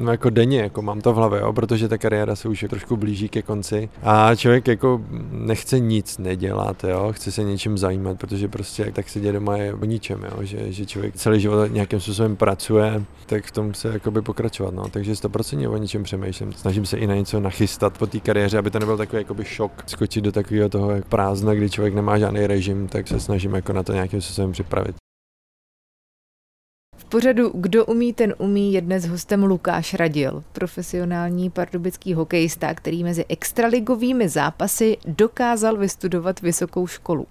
no 0.00 0.10
jako 0.10 0.30
denně, 0.30 0.60
jako 0.60 0.82
mám 0.82 1.00
to 1.00 1.12
v 1.12 1.16
hlavě, 1.16 1.40
jo, 1.40 1.52
protože 1.52 1.88
ta 1.88 1.98
kariéra 1.98 2.36
se 2.36 2.48
už 2.48 2.64
trošku 2.68 2.96
blíží 2.96 3.28
ke 3.28 3.42
konci 3.42 3.88
a 4.02 4.34
člověk 4.34 4.68
jako 4.68 5.00
nechce 5.30 5.78
nic 5.78 6.18
nedělat, 6.18 6.84
jo, 6.84 7.12
chce 7.12 7.32
se 7.32 7.42
něčím 7.44 7.78
zajímat, 7.78 8.18
protože 8.18 8.48
prostě 8.48 8.79
tak 8.92 9.08
se 9.08 9.20
děje 9.20 9.32
doma 9.32 9.56
je 9.56 9.74
o 9.74 9.84
ničem, 9.84 10.24
jo, 10.24 10.42
že, 10.42 10.72
že 10.72 10.86
člověk 10.86 11.14
celý 11.14 11.40
život 11.40 11.72
nějakým 11.72 12.00
způsobem 12.00 12.36
pracuje, 12.36 13.02
tak 13.26 13.44
v 13.44 13.50
tom 13.50 13.74
se 13.74 13.88
jakoby 13.88 14.22
pokračovat, 14.22 14.74
no, 14.74 14.88
takže 14.88 15.12
100% 15.12 15.70
o 15.70 15.76
něčem 15.76 16.02
přemýšlím, 16.02 16.52
snažím 16.52 16.86
se 16.86 16.98
i 16.98 17.06
na 17.06 17.14
něco 17.14 17.40
nachystat 17.40 17.98
po 17.98 18.06
té 18.06 18.20
kariéře, 18.20 18.58
aby 18.58 18.70
to 18.70 18.78
nebyl 18.78 18.96
takový 18.96 19.22
jakoby 19.22 19.44
šok, 19.44 19.72
skočit 19.86 20.24
do 20.24 20.32
takového 20.32 20.68
toho 20.68 20.90
jak 20.90 21.04
prázdna, 21.04 21.54
kdy 21.54 21.70
člověk 21.70 21.94
nemá 21.94 22.18
žádný 22.18 22.46
režim, 22.46 22.88
tak 22.88 23.08
se 23.08 23.20
snažím 23.20 23.54
jako 23.54 23.72
na 23.72 23.82
to 23.82 23.92
nějakým 23.92 24.20
způsobem 24.20 24.52
připravit. 24.52 25.00
Pořadu 27.10 27.50
Kdo 27.54 27.84
umí, 27.86 28.12
ten 28.12 28.34
umí 28.38 28.72
je 28.72 28.80
dnes 28.80 29.06
hostem 29.06 29.44
Lukáš 29.44 29.94
Radil, 29.94 30.44
profesionální 30.52 31.50
pardubický 31.50 32.14
hokejista, 32.14 32.74
který 32.74 33.04
mezi 33.04 33.24
extraligovými 33.28 34.28
zápasy 34.28 34.96
dokázal 35.06 35.76
vystudovat 35.76 36.40
vysokou 36.40 36.86
školu. 36.86 37.26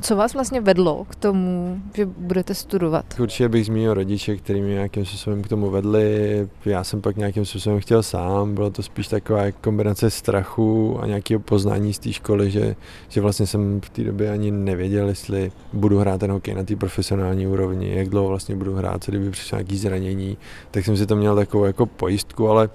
Co 0.00 0.16
vás 0.16 0.34
vlastně 0.34 0.60
vedlo 0.60 1.04
k 1.08 1.14
tomu, 1.14 1.80
že 1.94 2.06
budete 2.06 2.54
studovat? 2.54 3.04
Určitě 3.20 3.48
bych 3.48 3.66
zmínil 3.66 3.94
rodiče, 3.94 4.36
kteří 4.36 4.60
mě 4.60 4.72
nějakým 4.72 5.04
způsobem 5.04 5.42
k 5.42 5.48
tomu 5.48 5.70
vedli. 5.70 6.48
Já 6.64 6.84
jsem 6.84 7.00
pak 7.00 7.16
nějakým 7.16 7.44
způsobem 7.44 7.80
chtěl 7.80 8.02
sám. 8.02 8.54
Bylo 8.54 8.70
to 8.70 8.82
spíš 8.82 9.08
taková 9.08 9.50
kombinace 9.50 10.10
strachu 10.10 10.98
a 11.02 11.06
nějakého 11.06 11.40
poznání 11.40 11.92
z 11.92 11.98
té 11.98 12.12
školy, 12.12 12.50
že, 12.50 12.76
že 13.08 13.20
vlastně 13.20 13.46
jsem 13.46 13.80
v 13.80 13.90
té 13.90 14.04
době 14.04 14.30
ani 14.30 14.50
nevěděl, 14.50 15.08
jestli 15.08 15.52
budu 15.72 15.98
hrát 15.98 16.20
ten 16.20 16.30
hokej 16.30 16.54
na 16.54 16.64
té 16.64 16.76
profesionální 16.76 17.46
úrovni, 17.46 17.94
jak 17.94 18.08
dlouho 18.08 18.28
vlastně 18.28 18.56
budu 18.56 18.74
hrát, 18.74 19.04
co 19.04 19.10
kdyby 19.10 19.30
přišlo 19.30 19.58
nějaké 19.58 19.76
zranění. 19.76 20.36
Tak 20.70 20.84
jsem 20.84 20.96
si 20.96 21.06
to 21.06 21.16
měl 21.16 21.36
takovou 21.36 21.64
jako 21.64 21.86
pojistku, 21.86 22.48
ale 22.48 22.70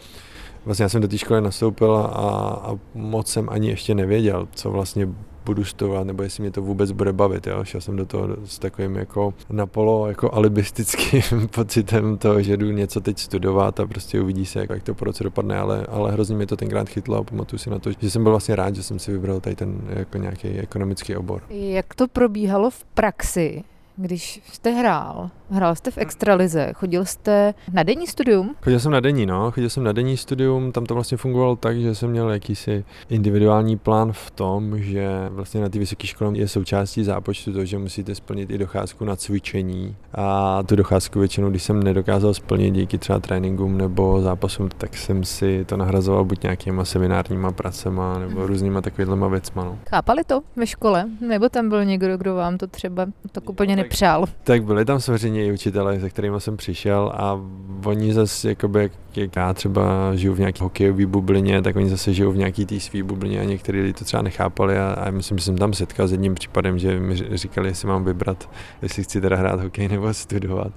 vlastně 0.66 0.84
já 0.84 0.90
jsem 0.90 1.02
do 1.02 1.08
té 1.08 1.18
školy 1.18 1.42
nastoupil 1.42 1.96
a, 1.96 2.10
a 2.10 2.78
moc 2.94 3.28
jsem 3.28 3.50
ani 3.50 3.70
ještě 3.70 3.96
nevěděl, 3.96 4.48
co 4.56 4.72
vlastně 4.72 5.08
budu 5.46 5.64
studovat, 5.64 6.04
nebo 6.04 6.24
jestli 6.24 6.42
mě 6.42 6.52
to 6.52 6.62
vůbec 6.62 6.92
bude 6.92 7.14
bavit. 7.14 7.48
Jo? 7.48 7.64
Šel 7.64 7.82
jsem 7.82 7.96
do 7.96 8.06
toho 8.06 8.28
s 8.46 8.60
takovým 8.60 8.96
jako 8.96 9.34
napolo 9.50 10.08
jako 10.08 10.34
alibistickým 10.34 11.48
pocitem 11.56 12.18
toho, 12.18 12.42
že 12.42 12.58
jdu 12.58 12.72
něco 12.72 13.02
teď 13.02 13.20
studovat 13.20 13.80
a 13.80 13.88
prostě 13.88 14.22
uvidí 14.22 14.46
se, 14.46 14.66
jak 14.70 14.84
to 14.84 14.94
po 14.94 15.06
roce 15.06 15.24
dopadne, 15.24 15.58
ale, 15.58 15.86
ale 15.90 16.12
hrozně 16.12 16.36
mě 16.36 16.48
to 16.48 16.58
tenkrát 16.58 16.90
chytlo 16.90 17.18
a 17.18 17.24
pamatuju 17.24 17.60
si 17.60 17.70
na 17.70 17.80
to, 17.80 17.92
že 18.00 18.12
jsem 18.12 18.24
byl 18.24 18.32
vlastně 18.32 18.56
rád, 18.56 18.76
že 18.76 18.84
jsem 18.84 19.00
si 19.00 19.12
vybral 19.12 19.40
tady 19.40 19.56
ten 19.56 19.82
jako 19.90 20.18
nějaký 20.18 20.48
ekonomický 20.48 21.16
obor. 21.16 21.42
Jak 21.50 21.96
to 21.96 22.08
probíhalo 22.08 22.70
v 22.70 22.84
praxi? 22.84 23.64
Když 24.02 24.42
jste 24.52 24.70
hrál, 24.70 25.30
hrál 25.50 25.76
jste 25.76 25.92
v 25.92 25.98
extralize, 25.98 26.72
chodil 26.74 27.06
jste 27.06 27.54
na 27.74 27.84
denní 27.84 28.08
studium? 28.08 28.56
Chodil 28.64 28.80
jsem 28.80 28.92
na 28.92 29.00
denní, 29.00 29.26
no, 29.26 29.52
chodil 29.52 29.70
jsem 29.70 29.84
na 29.84 29.92
denní 29.92 30.18
studium, 30.18 30.72
tam 30.72 30.86
to 30.86 30.94
vlastně 30.94 31.18
fungovalo 31.18 31.56
tak, 31.56 31.80
že 31.80 31.96
jsem 31.96 32.12
měl 32.12 32.30
jakýsi 32.30 32.86
individuální 33.10 33.78
plán 33.78 34.12
v 34.12 34.32
tom, 34.32 34.80
že 34.80 35.10
vlastně 35.30 35.62
na 35.62 35.70
té 35.70 35.80
vysoké 35.80 36.08
škole 36.08 36.38
je 36.38 36.48
součástí 36.48 37.04
zápočtu 37.04 37.54
to, 37.54 37.66
že 37.66 37.78
musíte 37.78 38.16
splnit 38.16 38.50
i 38.50 38.58
docházku 38.58 39.06
na 39.06 39.16
cvičení 39.16 39.96
a 40.14 40.64
tu 40.64 40.76
docházku 40.76 41.20
většinou, 41.20 41.50
když 41.50 41.64
jsem 41.64 41.84
nedokázal 41.84 42.34
splnit 42.34 42.72
díky 42.72 42.98
třeba 42.98 43.20
tréninkům 43.20 43.78
nebo 43.78 44.22
zápasům, 44.22 44.70
tak 44.78 44.98
jsem 44.98 45.24
si 45.24 45.66
to 45.66 45.78
nahrazoval 45.78 46.26
buď 46.26 46.44
nějakýma 46.44 46.86
seminárníma 46.86 47.52
pracema 47.52 48.20
nebo 48.20 48.48
různýma 48.48 48.82
takovýhlema 48.82 49.28
věcma. 49.28 49.64
No. 49.64 49.80
Chápali 49.90 50.24
to 50.24 50.42
ve 50.56 50.68
škole? 50.68 51.06
Nebo 51.28 51.50
tam 51.50 51.70
byl 51.70 51.86
někdo, 51.86 52.18
kdo 52.18 52.36
vám 52.36 52.58
to 52.58 52.68
třeba 52.68 53.08
tak 53.32 53.50
úplně 53.50 53.76
nepřál? 53.90 54.26
Tak 54.44 54.64
byli 54.64 54.86
tam 54.86 55.00
samozřejmě 55.02 55.46
i 55.46 55.52
učitelé, 55.52 56.00
se 56.00 56.10
kterými 56.10 56.42
jsem 56.42 56.58
přišel 56.58 57.12
a 57.16 57.42
oni 57.86 58.14
zase, 58.14 58.50
jakoby, 58.50 58.92
jak, 59.18 59.36
já 59.36 59.54
třeba 59.54 60.16
žiju 60.16 60.34
v 60.34 60.40
nějaké 60.40 60.64
hokejové 60.64 61.06
bublině, 61.06 61.62
tak 61.62 61.76
oni 61.76 61.90
zase 61.90 62.14
žijou 62.14 62.32
v 62.32 62.38
nějaký 62.38 62.66
té 62.66 62.80
své 62.80 63.04
bublině 63.04 63.40
a 63.40 63.44
někteří 63.44 63.82
lidi 63.82 63.94
to 63.94 64.06
třeba 64.06 64.24
nechápali 64.24 64.78
a, 64.78 64.94
a 64.94 65.12
myslím, 65.12 65.38
že 65.38 65.44
jsem 65.44 65.58
tam 65.58 65.74
setkal 65.74 66.08
s 66.08 66.12
jedním 66.12 66.36
případem, 66.36 66.80
že 66.80 67.00
mi 67.00 67.16
říkali, 67.38 67.68
jestli 67.68 67.88
mám 67.88 68.04
vybrat, 68.04 68.50
jestli 68.82 69.04
chci 69.04 69.22
teda 69.22 69.36
hrát 69.36 69.62
hokej 69.62 69.88
nebo 69.88 70.14
studovat. 70.14 70.72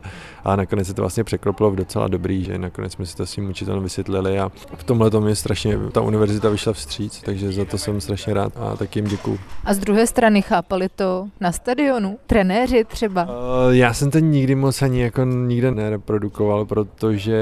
A 0.45 0.57
nakonec 0.57 0.87
se 0.87 0.95
to 0.95 1.03
vlastně 1.03 1.25
překlopilo 1.25 1.71
v 1.71 1.77
docela 1.77 2.09
dobrý, 2.09 2.45
že 2.45 2.59
nakonec 2.59 2.93
jsme 2.93 3.07
si 3.07 3.17
to 3.17 3.27
s 3.27 3.33
tím 3.33 3.51
učitelem 3.51 3.83
vysvětlili 3.83 4.39
a 4.39 4.51
v 4.77 4.85
tomhle 4.85 5.11
tom 5.11 5.29
je 5.29 5.37
strašně, 5.37 5.79
ta 5.93 6.01
univerzita 6.01 6.49
vyšla 6.49 6.73
vstříc, 6.73 7.23
takže 7.25 7.53
za 7.53 7.65
to 7.65 7.79
jsem 7.79 8.01
strašně 8.01 8.35
rád 8.35 8.53
a 8.57 8.77
taky 8.77 8.99
jim 8.99 9.09
děkuju. 9.09 9.39
A 9.65 9.75
z 9.75 9.79
druhé 9.79 10.07
strany 10.07 10.43
chápali 10.43 10.89
to 10.89 11.29
na 11.41 11.53
stadionu? 11.53 12.19
Trenéři 12.27 12.85
třeba? 12.85 13.23
Uh, 13.25 13.75
já 13.75 13.95
jsem 13.95 14.11
to 14.11 14.19
nikdy 14.19 14.55
moc 14.55 14.83
ani 14.83 15.03
jako 15.03 15.25
nikde 15.25 15.71
nereprodukoval, 15.71 16.67
protože 16.67 17.37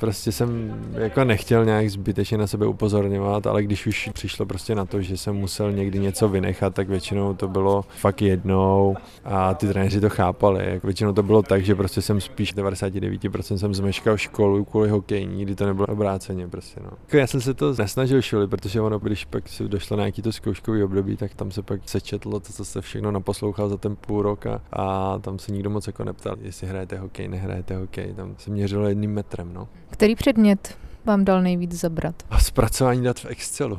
prostě 0.00 0.32
jsem 0.34 0.82
jako 0.94 1.24
nechtěl 1.24 1.64
nějak 1.64 1.90
zbytečně 1.90 2.38
na 2.38 2.46
sebe 2.46 2.66
upozorňovat, 2.66 3.46
ale 3.46 3.62
když 3.62 3.86
už 3.86 4.10
přišlo 4.12 4.46
prostě 4.46 4.74
na 4.74 4.84
to, 4.84 5.02
že 5.02 5.16
jsem 5.16 5.36
musel 5.36 5.72
někdy 5.72 5.98
něco 5.98 6.28
vynechat, 6.28 6.74
tak 6.74 6.88
většinou 6.88 7.34
to 7.34 7.48
bylo 7.48 7.84
fakt 8.00 8.22
jednou 8.22 8.96
a 9.24 9.54
ty 9.54 9.68
trenéři 9.68 10.00
to 10.00 10.10
chápali. 10.10 10.80
Většinou 10.84 11.12
to 11.12 11.22
bylo 11.22 11.42
tak, 11.42 11.64
že 11.64 11.74
prostě 11.74 12.02
jsem 12.02 12.20
spíš 12.20 12.54
99% 12.54 13.56
jsem 13.56 13.74
zmeškal 13.74 14.16
školu 14.16 14.64
kvůli 14.64 14.88
hokeji, 14.88 15.26
nikdy 15.26 15.54
to 15.54 15.66
nebylo 15.66 15.86
obráceně 15.86 16.48
prostě 16.48 16.80
no. 16.80 16.90
Jako 17.02 17.16
já 17.16 17.26
jsem 17.26 17.40
se 17.40 17.54
to 17.54 17.74
nesnažil 17.78 18.22
šuli, 18.22 18.48
protože 18.48 18.80
ono, 18.80 18.98
když 18.98 19.24
pak 19.24 19.48
se 19.48 19.68
došlo 19.68 19.96
na 19.96 20.02
nějaký 20.02 20.22
to 20.22 20.32
zkouškový 20.32 20.82
období, 20.82 21.16
tak 21.16 21.34
tam 21.34 21.50
se 21.50 21.62
pak 21.62 21.80
sečetlo 21.88 22.40
to, 22.40 22.52
co 22.52 22.64
se 22.64 22.80
všechno 22.80 23.10
naposlouchal 23.10 23.68
za 23.68 23.76
ten 23.76 23.96
půl 23.96 24.22
rok 24.22 24.46
a, 24.46 24.60
a 24.72 25.18
tam 25.18 25.38
se 25.38 25.52
nikdo 25.52 25.70
moc 25.70 25.86
jako 25.86 26.04
neptal, 26.04 26.36
jestli 26.40 26.66
hrajete 26.66 26.98
hokej, 26.98 27.28
nehrajete 27.28 27.76
hokej, 27.76 28.14
tam 28.14 28.34
se 28.38 28.50
měřilo 28.50 28.88
jedním 28.88 29.12
metrem, 29.12 29.54
no. 29.54 29.68
Který 29.90 30.14
předmět 30.24 30.76
vám 31.04 31.24
dal 31.24 31.42
nejvíc 31.42 31.72
zabrat? 31.80 32.14
A 32.30 32.38
zpracování 32.38 33.02
dat 33.02 33.18
v 33.18 33.24
Excelu. 33.24 33.78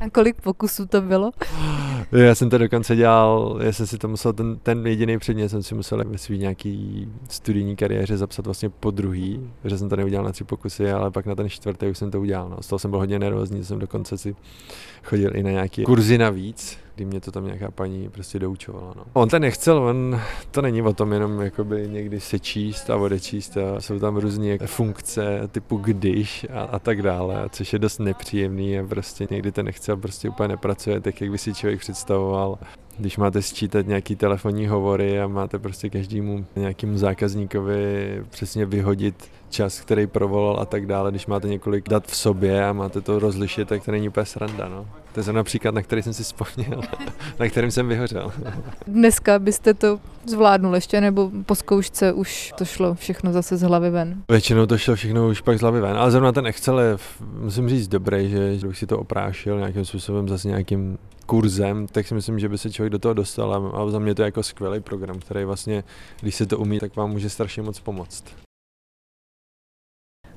A 0.00 0.10
kolik 0.10 0.40
pokusů 0.40 0.86
to 0.86 1.00
bylo? 1.00 1.30
Já 2.12 2.34
jsem 2.34 2.50
to 2.50 2.58
dokonce 2.58 2.96
dělal, 2.96 3.58
já 3.62 3.72
jsem 3.72 3.86
si 3.86 3.98
to 3.98 4.08
musel, 4.08 4.32
ten, 4.32 4.58
ten 4.58 4.86
jediný 4.86 5.18
předmět 5.18 5.48
jsem 5.48 5.62
si 5.62 5.74
musel 5.74 6.04
ve 6.04 6.18
svý 6.18 6.38
nějaký 6.38 7.08
studijní 7.28 7.76
kariéře 7.76 8.16
zapsat 8.16 8.44
vlastně 8.44 8.68
po 8.68 8.90
druhý, 8.90 9.50
že 9.64 9.78
jsem 9.78 9.88
to 9.88 9.96
neudělal 9.96 10.24
na 10.24 10.32
tři 10.32 10.44
pokusy, 10.44 10.90
ale 10.90 11.10
pak 11.10 11.26
na 11.26 11.34
ten 11.34 11.48
čtvrtý 11.48 11.86
už 11.86 11.98
jsem 11.98 12.10
to 12.10 12.20
udělal. 12.20 12.48
No. 12.48 12.62
Z 12.62 12.66
toho 12.66 12.78
jsem 12.78 12.90
byl 12.90 12.98
hodně 12.98 13.18
nervózní, 13.18 13.64
jsem 13.64 13.78
dokonce 13.78 14.18
si 14.18 14.36
chodil 15.04 15.36
i 15.36 15.42
na 15.42 15.50
nějaké 15.50 15.82
kurzy 15.82 16.18
navíc, 16.18 16.78
kdy 17.00 17.06
mě 17.06 17.20
to 17.20 17.32
tam 17.32 17.44
nějaká 17.44 17.70
paní 17.70 18.08
prostě 18.08 18.38
doučovala. 18.38 18.92
No. 18.96 19.04
On 19.12 19.28
ten 19.28 19.42
nechcel, 19.42 19.78
on 19.78 20.20
to 20.50 20.62
není 20.62 20.82
o 20.82 20.92
tom 20.92 21.12
jenom 21.12 21.40
jakoby 21.40 21.88
někdy 21.88 22.20
se 22.20 22.38
číst 22.38 22.90
a 22.90 22.96
odečíst 22.96 23.56
a 23.56 23.80
jsou 23.80 23.98
tam 23.98 24.16
různé 24.16 24.58
funkce 24.58 25.40
typu 25.52 25.76
když 25.76 26.46
a, 26.52 26.60
a 26.60 26.78
tak 26.78 27.02
dále, 27.02 27.48
což 27.50 27.72
je 27.72 27.78
dost 27.78 27.98
nepříjemný 27.98 28.78
a 28.78 28.86
prostě 28.86 29.26
někdy 29.30 29.52
ten 29.52 29.66
nechce 29.66 29.92
a 29.92 29.96
prostě 29.96 30.28
úplně 30.28 30.48
nepracuje 30.48 31.00
tak, 31.00 31.20
jak 31.20 31.30
by 31.30 31.38
si 31.38 31.54
člověk 31.54 31.80
představoval 31.80 32.58
když 32.98 33.16
máte 33.16 33.42
sčítat 33.42 33.86
nějaký 33.86 34.16
telefonní 34.16 34.66
hovory 34.66 35.20
a 35.20 35.28
máte 35.28 35.58
prostě 35.58 35.90
každému 35.90 36.46
nějakému 36.56 36.98
zákazníkovi 36.98 38.24
přesně 38.30 38.66
vyhodit 38.66 39.30
čas, 39.50 39.80
který 39.80 40.06
provolal 40.06 40.60
a 40.60 40.64
tak 40.64 40.86
dále, 40.86 41.10
když 41.10 41.26
máte 41.26 41.48
několik 41.48 41.88
dat 41.88 42.06
v 42.06 42.16
sobě 42.16 42.64
a 42.64 42.72
máte 42.72 43.00
to 43.00 43.18
rozlišit, 43.18 43.68
tak 43.68 43.84
to 43.84 43.90
není 43.90 44.08
úplně 44.08 44.26
sranda, 44.26 44.68
no. 44.68 44.86
To 45.12 45.20
je 45.20 45.32
například, 45.32 45.74
na 45.74 45.82
který 45.82 46.02
jsem 46.02 46.14
si 46.14 46.22
vzpomněl, 46.22 46.80
na 47.38 47.48
kterým 47.48 47.70
jsem 47.70 47.88
vyhořel. 47.88 48.32
Dneska 48.86 49.38
byste 49.38 49.74
to 49.74 50.00
zvládnul 50.26 50.74
ještě, 50.74 51.00
nebo 51.00 51.30
po 51.46 51.54
zkoušce 51.54 52.12
už 52.12 52.52
to 52.58 52.64
šlo 52.64 52.94
všechno 52.94 53.32
zase 53.32 53.56
z 53.56 53.62
hlavy 53.62 53.90
ven? 53.90 54.22
Většinou 54.28 54.66
to 54.66 54.78
šlo 54.78 54.94
všechno 54.94 55.28
už 55.28 55.40
pak 55.40 55.58
z 55.58 55.60
hlavy 55.60 55.80
ven, 55.80 55.96
ale 55.96 56.10
zrovna 56.10 56.32
ten 56.32 56.46
Excel 56.46 56.80
je, 56.80 56.96
musím 57.20 57.68
říct, 57.68 57.88
dobrý, 57.88 58.30
že 58.30 58.66
bych 58.66 58.78
si 58.78 58.86
to 58.86 58.98
oprášil 58.98 59.58
nějakým 59.58 59.84
způsobem 59.84 60.28
zase 60.28 60.48
nějakým 60.48 60.98
kurzem, 61.26 61.86
tak 61.86 62.06
si 62.06 62.14
myslím, 62.14 62.38
že 62.38 62.48
by 62.48 62.58
se 62.58 62.70
člověk 62.70 62.92
do 62.92 62.98
toho 62.98 63.14
dostal 63.14 63.54
a, 63.54 63.80
a 63.80 63.90
za 63.90 63.98
mě 63.98 64.14
to 64.14 64.22
je 64.22 64.24
jako 64.24 64.42
skvělý 64.42 64.80
program, 64.80 65.18
který 65.18 65.44
vlastně, 65.44 65.84
když 66.20 66.34
se 66.34 66.46
to 66.46 66.58
umí, 66.58 66.78
tak 66.78 66.96
vám 66.96 67.10
může 67.10 67.30
strašně 67.30 67.62
moc 67.62 67.80
pomoct. 67.80 68.24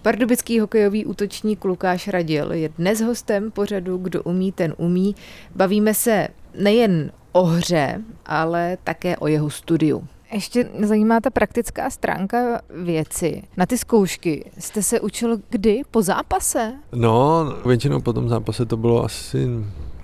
Pardubický 0.03 0.59
hokejový 0.59 1.05
útočník 1.05 1.65
Lukáš 1.65 2.07
Radil 2.07 2.51
je 2.51 2.69
dnes 2.69 3.01
hostem 3.01 3.51
pořadu 3.51 3.97
Kdo 3.97 4.23
umí, 4.23 4.51
ten 4.51 4.73
umí. 4.77 5.15
Bavíme 5.55 5.93
se 5.93 6.27
nejen 6.59 7.11
o 7.31 7.43
hře, 7.43 8.01
ale 8.25 8.77
také 8.83 9.17
o 9.17 9.27
jeho 9.27 9.49
studiu. 9.49 10.07
Ještě 10.31 10.69
zajímá 10.81 11.21
ta 11.21 11.29
praktická 11.29 11.89
stránka 11.89 12.61
věci. 12.83 13.43
Na 13.57 13.65
ty 13.65 13.77
zkoušky 13.77 14.51
jste 14.59 14.83
se 14.83 14.99
učil 14.99 15.37
kdy? 15.49 15.81
Po 15.91 16.01
zápase? 16.01 16.73
No, 16.91 17.45
většinou 17.65 18.01
po 18.01 18.13
tom 18.13 18.29
zápase 18.29 18.65
to 18.65 18.77
bylo 18.77 19.03
asi 19.05 19.47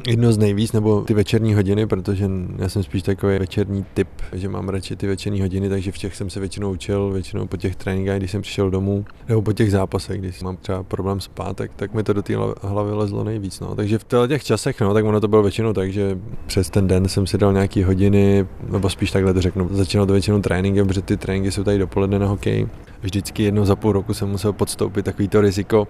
jedno 0.08 0.32
z 0.32 0.38
nejvíc, 0.38 0.72
nebo 0.72 1.02
ty 1.02 1.14
večerní 1.14 1.54
hodiny, 1.54 1.88
protože 1.88 2.30
já 2.58 2.70
jsem 2.70 2.84
spíš 2.84 3.04
takový 3.04 3.40
večerní 3.40 3.86
typ, 3.94 4.08
že 4.34 4.50
mám 4.50 4.70
radši 4.70 4.96
ty 4.96 5.08
večerní 5.08 5.42
hodiny, 5.42 5.70
takže 5.70 5.92
v 5.92 5.98
těch 5.98 6.16
jsem 6.16 6.30
se 6.30 6.40
většinou 6.40 6.72
učil, 6.72 7.10
většinou 7.10 7.48
po 7.48 7.58
těch 7.58 7.76
tréninkách, 7.76 8.18
když 8.18 8.32
jsem 8.32 8.42
přišel 8.42 8.72
domů, 8.72 9.06
nebo 9.28 9.42
po 9.42 9.54
těch 9.54 9.72
zápasech, 9.72 10.20
když 10.20 10.44
mám 10.44 10.58
třeba 10.58 10.84
problém 10.84 11.20
spát, 11.20 11.58
tak, 11.58 11.72
tak 11.76 11.94
mi 11.94 12.04
to 12.04 12.14
do 12.14 12.22
té 12.22 12.34
hlavy 12.62 12.92
lezlo 12.92 13.24
nejvíc. 13.24 13.60
No. 13.60 13.76
Takže 13.76 13.98
v 13.98 14.28
těch 14.28 14.44
časech, 14.44 14.82
no, 14.82 14.94
tak 14.94 15.06
ono 15.06 15.20
to 15.20 15.28
bylo 15.28 15.42
většinou 15.44 15.74
tak, 15.74 15.92
že 15.92 16.20
přes 16.48 16.70
ten 16.70 16.88
den 16.88 17.08
jsem 17.08 17.28
si 17.28 17.38
dal 17.38 17.54
nějaký 17.54 17.84
hodiny, 17.84 18.48
nebo 18.72 18.90
spíš 18.90 19.12
takhle 19.12 19.34
to 19.34 19.42
řeknu, 19.42 19.70
začínal 19.72 20.06
to 20.06 20.14
většinou 20.14 20.42
tréninkem, 20.42 20.88
protože 20.88 21.02
ty 21.02 21.18
tréninky 21.18 21.52
jsou 21.52 21.64
tady 21.64 21.78
dopoledne 21.78 22.20
na 22.20 22.28
hokej. 22.28 22.68
Vždycky 23.02 23.44
jednou 23.44 23.66
za 23.66 23.76
půl 23.76 23.92
roku 23.92 24.14
jsem 24.14 24.30
musel 24.30 24.54
podstoupit 24.54 25.06
takový 25.06 25.28
to 25.28 25.42
riziko, 25.42 25.88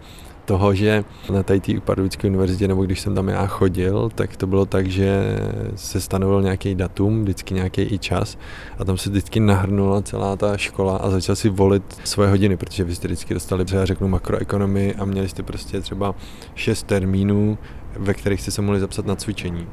toho, 0.49 0.73
že 0.73 1.03
na 1.29 1.43
té 1.43 1.59
Pardubické 1.85 2.27
univerzitě, 2.27 2.67
nebo 2.67 2.85
když 2.85 2.99
jsem 2.99 3.15
tam 3.15 3.27
já 3.27 3.45
chodil, 3.45 4.09
tak 4.15 4.35
to 4.35 4.47
bylo 4.47 4.65
tak, 4.65 4.87
že 4.87 5.39
se 5.75 6.01
stanovil 6.01 6.41
nějaký 6.41 6.75
datum, 6.75 7.21
vždycky 7.21 7.53
nějaký 7.53 7.81
i 7.81 7.99
čas 7.99 8.37
a 8.79 8.85
tam 8.85 8.97
se 8.97 9.09
vždycky 9.09 9.39
nahrnula 9.39 10.01
celá 10.01 10.35
ta 10.35 10.57
škola 10.57 10.97
a 10.97 11.09
začal 11.09 11.35
si 11.35 11.49
volit 11.49 11.83
svoje 12.03 12.29
hodiny, 12.29 12.57
protože 12.57 12.83
vy 12.83 12.95
jste 12.95 13.07
vždycky 13.07 13.33
dostali, 13.33 13.65
já 13.71 13.85
řeknu 13.85 14.07
makroekonomii 14.07 14.95
a 14.95 15.05
měli 15.05 15.29
jste 15.29 15.43
prostě 15.43 15.81
třeba 15.81 16.15
šest 16.55 16.83
termínů, 16.83 17.57
ve 17.97 18.13
kterých 18.13 18.41
jste 18.41 18.51
se 18.51 18.61
mohli 18.61 18.79
zapsat 18.79 19.05
na 19.05 19.15
cvičení. 19.15 19.67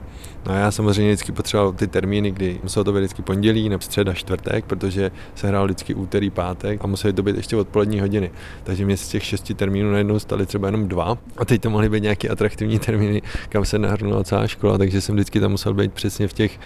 No 0.46 0.52
a 0.52 0.56
já 0.56 0.70
samozřejmě 0.70 1.12
vždycky 1.12 1.32
potřeboval 1.32 1.72
ty 1.72 1.86
termíny, 1.86 2.30
kdy 2.30 2.60
muselo 2.62 2.84
to 2.84 2.92
být 2.92 2.98
vždycky 2.98 3.22
pondělí, 3.22 3.68
nebo 3.68 3.80
středa, 3.80 4.14
čtvrtek, 4.14 4.64
protože 4.64 5.10
se 5.34 5.48
hrál 5.48 5.64
vždycky 5.64 5.94
úterý, 5.94 6.30
pátek 6.30 6.80
a 6.84 6.86
museli 6.86 7.12
to 7.12 7.22
být 7.22 7.36
ještě 7.36 7.56
odpolední 7.56 8.00
hodiny. 8.00 8.30
Takže 8.64 8.84
mě 8.84 8.96
z 8.96 9.08
těch 9.08 9.24
šesti 9.24 9.54
termínů 9.54 9.92
najednou 9.92 10.18
stali 10.18 10.46
třeba 10.46 10.68
jenom 10.68 10.88
dva 10.88 11.18
a 11.36 11.44
teď 11.44 11.62
to 11.62 11.70
mohly 11.70 11.88
být 11.88 12.02
nějaké 12.02 12.28
atraktivní 12.28 12.78
termíny, 12.78 13.22
kam 13.48 13.64
se 13.64 13.78
nahrnula 13.78 14.24
celá 14.24 14.46
škola, 14.46 14.78
takže 14.78 15.00
jsem 15.00 15.14
vždycky 15.14 15.40
tam 15.40 15.50
musel 15.50 15.74
být 15.74 15.92
přesně 15.92 16.28
v 16.28 16.32
těch 16.32 16.58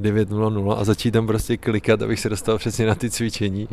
9.00 0.00 0.74
a 0.78 0.84
začít 0.84 1.10
tam 1.10 1.26
prostě 1.26 1.56
klikat, 1.56 2.02
abych 2.02 2.20
se 2.20 2.28
dostal 2.28 2.58
přesně 2.58 2.86
na 2.86 2.94
ty 2.94 3.10
cvičení 3.10 3.68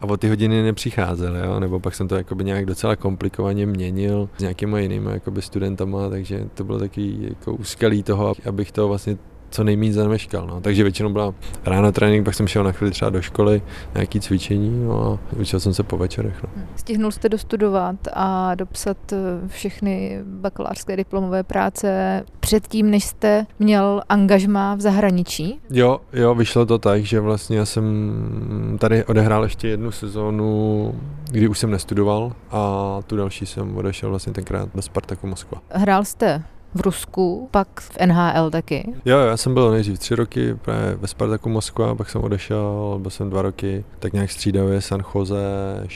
a 0.00 0.04
o 0.04 0.16
ty 0.16 0.28
hodiny 0.28 0.62
nepřicházel, 0.62 1.36
jo? 1.36 1.60
nebo 1.60 1.80
pak 1.80 1.94
jsem 1.94 2.08
to 2.08 2.16
jakoby 2.16 2.44
nějak 2.44 2.66
docela 2.66 2.96
komplikovaně 2.96 3.66
měnil 3.66 4.28
s 4.36 4.40
nějakýma 4.40 4.78
jinými 4.78 5.10
jakoby 5.10 5.42
studentama, 5.42 6.08
takže 6.08 6.48
to 6.54 6.64
bylo 6.64 6.78
taky 6.78 7.16
jako 7.20 7.54
úskalí 7.54 8.02
toho, 8.02 8.34
abych 8.48 8.72
to 8.72 8.88
vlastně 8.88 9.16
co 9.50 9.64
nejméně 9.64 9.92
zameškal. 9.92 10.46
No. 10.46 10.60
Takže 10.60 10.82
většinou 10.82 11.12
byla 11.12 11.34
ráno 11.64 11.92
trénink, 11.92 12.24
pak 12.24 12.34
jsem 12.34 12.48
šel 12.48 12.64
na 12.64 12.72
chvíli 12.72 12.90
třeba 12.90 13.10
do 13.10 13.22
školy, 13.22 13.62
nějaký 13.94 14.20
cvičení 14.20 14.84
no 14.84 15.18
a 15.32 15.36
učil 15.36 15.60
jsem 15.60 15.74
se 15.74 15.82
po 15.82 15.96
večerech. 15.96 16.42
No. 16.42 16.62
Stihnul 16.76 17.10
jste 17.10 17.28
dostudovat 17.28 17.96
a 18.12 18.54
dopsat 18.54 19.12
eh, 19.12 19.16
všechny 19.46 20.20
bakalářské 20.24 20.96
diplomové 20.96 21.42
práce 21.42 22.22
předtím, 22.40 22.90
než 22.90 23.04
jste 23.04 23.46
měl 23.58 24.02
angažmá 24.08 24.74
v 24.74 24.80
zahraničí? 24.80 25.60
Jo, 25.70 26.00
jo, 26.12 26.34
vyšlo 26.34 26.66
to 26.66 26.78
tak, 26.78 27.04
že 27.04 27.20
vlastně 27.20 27.58
já 27.58 27.64
jsem 27.64 28.76
tady 28.80 29.04
odehrál 29.04 29.42
ještě 29.42 29.68
jednu 29.68 29.90
sezónu, 29.90 30.94
kdy 31.30 31.48
už 31.48 31.58
jsem 31.58 31.70
nestudoval 31.70 32.32
a 32.50 33.00
tu 33.06 33.16
další 33.16 33.46
jsem 33.46 33.76
odešel 33.76 34.10
vlastně 34.10 34.32
tenkrát 34.32 34.68
do 34.74 34.82
Spartaku 34.82 35.26
Moskva. 35.26 35.60
Hrál 35.70 36.04
jste 36.04 36.42
v 36.74 36.80
Rusku, 36.80 37.48
pak 37.50 37.80
v 37.80 37.98
NHL 38.06 38.50
taky. 38.50 38.94
Jo, 39.04 39.18
já 39.18 39.36
jsem 39.36 39.54
byl 39.54 39.70
nejdřív 39.70 39.98
tři 39.98 40.14
roky 40.14 40.54
právě 40.54 40.94
ve 40.94 41.08
Spartaku 41.08 41.48
Moskva, 41.48 41.94
pak 41.94 42.10
jsem 42.10 42.22
odešel, 42.22 42.98
byl 43.02 43.10
jsem 43.10 43.30
dva 43.30 43.42
roky, 43.42 43.84
tak 43.98 44.12
nějak 44.12 44.30
střídavě 44.30 44.80
San 44.80 45.02
Jose 45.14 45.36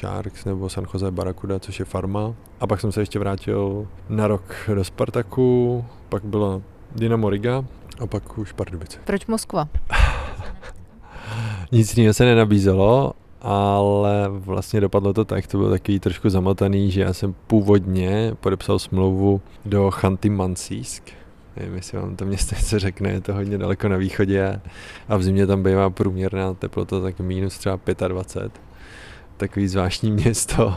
Sharks 0.01 0.45
nebo 0.45 0.69
San 0.69 0.87
Jose 0.95 1.11
Barakuda, 1.11 1.59
což 1.59 1.79
je 1.79 1.85
farma. 1.85 2.35
A 2.61 2.67
pak 2.67 2.81
jsem 2.81 2.93
se 2.93 3.03
ještě 3.03 3.19
vrátil 3.19 3.87
na 4.09 4.29
rok 4.29 4.55
do 4.75 4.85
Spartaku, 4.85 5.85
pak 6.09 6.25
bylo 6.25 6.63
Dynamo 6.97 7.31
Riga 7.31 7.65
a 8.01 8.07
pak 8.07 8.39
už 8.39 8.53
Pardubice. 8.53 8.99
Proč 9.05 9.27
Moskva? 9.27 9.69
Nic 11.73 11.97
jiného 11.97 12.15
se 12.15 12.25
nenabízelo 12.25 13.13
ale 13.43 14.29
vlastně 14.29 14.81
dopadlo 14.81 15.13
to 15.13 15.25
tak, 15.25 15.47
to 15.47 15.59
bylo 15.59 15.71
takový 15.71 16.01
trošku 16.01 16.31
zamotaný, 16.31 16.91
že 16.91 17.01
já 17.01 17.13
jsem 17.13 17.35
původně 17.47 18.35
podepsal 18.41 18.79
smlouvu 18.79 19.41
do 19.65 19.91
Chanty 19.91 20.31
Mansísk, 20.31 21.03
nevím, 21.57 21.75
jestli 21.75 21.99
vám 21.99 22.17
to 22.17 22.25
město 22.25 22.55
něco 22.55 22.79
řekne, 22.79 23.11
je 23.11 23.21
to 23.21 23.35
hodně 23.35 23.59
daleko 23.59 23.89
na 23.89 23.97
východě 23.97 24.61
a 25.09 25.17
v 25.17 25.23
zimě 25.23 25.47
tam 25.47 25.63
bývá 25.63 25.91
průměrná 25.91 26.55
teplota 26.55 27.01
tak 27.01 27.21
minus 27.21 27.59
třeba 27.59 27.81
25 28.09 28.53
takový 29.37 29.69
zvláštní 29.69 30.11
město, 30.11 30.77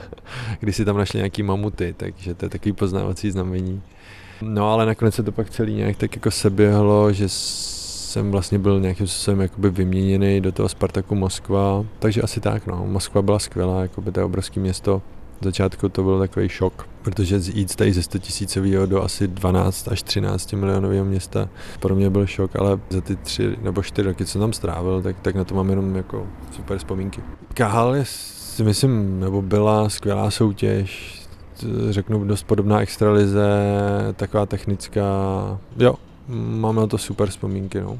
kdy 0.60 0.72
si 0.72 0.84
tam 0.84 0.96
našli 0.96 1.18
nějaký 1.18 1.42
mamuty, 1.42 1.94
takže 1.96 2.34
to 2.34 2.44
je 2.44 2.50
takový 2.50 2.72
poznávací 2.72 3.30
znamení. 3.30 3.82
No 4.42 4.72
ale 4.72 4.86
nakonec 4.86 5.14
se 5.14 5.22
to 5.22 5.32
pak 5.32 5.50
celý 5.50 5.74
nějak 5.74 5.96
tak 5.96 6.16
jako 6.16 6.30
seběhlo, 6.30 7.12
že 7.12 7.28
jsem 8.14 8.30
vlastně 8.30 8.58
byl 8.58 8.80
nějakým 8.80 9.06
způsobem 9.06 9.40
jakoby 9.40 9.70
vyměněný 9.70 10.40
do 10.40 10.52
toho 10.52 10.68
Spartaku 10.68 11.14
Moskva, 11.14 11.84
takže 11.98 12.22
asi 12.22 12.40
tak, 12.40 12.66
no. 12.66 12.86
Moskva 12.86 13.22
byla 13.22 13.38
skvělá, 13.38 13.82
jakoby 13.82 14.12
to 14.12 14.20
je 14.20 14.24
obrovské 14.24 14.60
město. 14.60 15.02
V 15.40 15.44
začátku 15.44 15.88
to 15.88 16.02
byl 16.02 16.18
takový 16.18 16.48
šok, 16.48 16.88
protože 17.02 17.40
jít 17.54 17.76
tady 17.76 17.92
ze 17.92 18.02
100 18.02 18.18
tisícového 18.18 18.86
do 18.86 19.02
asi 19.02 19.28
12 19.28 19.88
až 19.88 20.02
13 20.02 20.52
milionového 20.52 21.04
města 21.04 21.48
pro 21.80 21.94
mě 21.94 22.10
byl 22.10 22.26
šok, 22.26 22.56
ale 22.56 22.80
za 22.90 23.00
ty 23.00 23.16
tři 23.16 23.56
nebo 23.62 23.82
čtyři 23.82 24.08
roky, 24.08 24.24
co 24.24 24.38
tam 24.38 24.52
strávil, 24.52 25.02
tak, 25.02 25.16
tak 25.22 25.34
na 25.34 25.44
to 25.44 25.54
mám 25.54 25.70
jenom 25.70 25.96
jako 25.96 26.26
super 26.56 26.78
vzpomínky. 26.78 27.20
Kahal 27.54 27.94
je 27.94 28.04
si 28.04 28.64
myslím, 28.64 29.20
nebo 29.20 29.42
byla 29.42 29.88
skvělá 29.88 30.30
soutěž, 30.30 31.20
řeknu 31.90 32.24
dost 32.24 32.42
podobná 32.42 32.80
extralize, 32.80 33.48
taková 34.16 34.46
technická, 34.46 35.02
jo, 35.76 35.94
Máme 36.28 36.80
na 36.80 36.86
to 36.86 36.98
super 36.98 37.28
vzpomínky. 37.28 37.80
No. 37.80 37.98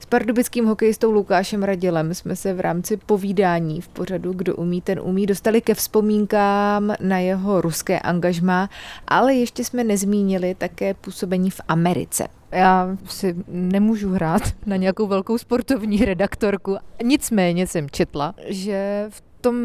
S 0.00 0.06
pardubickým 0.06 0.66
hokejistou 0.66 1.10
Lukášem 1.10 1.62
Radilem 1.62 2.14
jsme 2.14 2.36
se 2.36 2.54
v 2.54 2.60
rámci 2.60 2.96
povídání 2.96 3.80
v 3.80 3.88
pořadu 3.88 4.32
Kdo 4.32 4.56
umí, 4.56 4.80
ten 4.80 5.00
umí 5.00 5.26
dostali 5.26 5.60
ke 5.60 5.74
vzpomínkám 5.74 6.94
na 7.00 7.18
jeho 7.18 7.60
ruské 7.60 8.00
angažmá, 8.00 8.70
ale 9.06 9.34
ještě 9.34 9.64
jsme 9.64 9.84
nezmínili 9.84 10.54
také 10.54 10.94
působení 10.94 11.50
v 11.50 11.60
Americe. 11.68 12.28
Já 12.50 12.96
si 13.08 13.36
nemůžu 13.48 14.10
hrát 14.10 14.42
na 14.66 14.76
nějakou 14.76 15.06
velkou 15.06 15.38
sportovní 15.38 16.04
redaktorku. 16.04 16.76
Nicméně 17.02 17.66
jsem 17.66 17.90
četla, 17.90 18.34
že 18.46 19.06
v 19.08 19.22
tom 19.40 19.56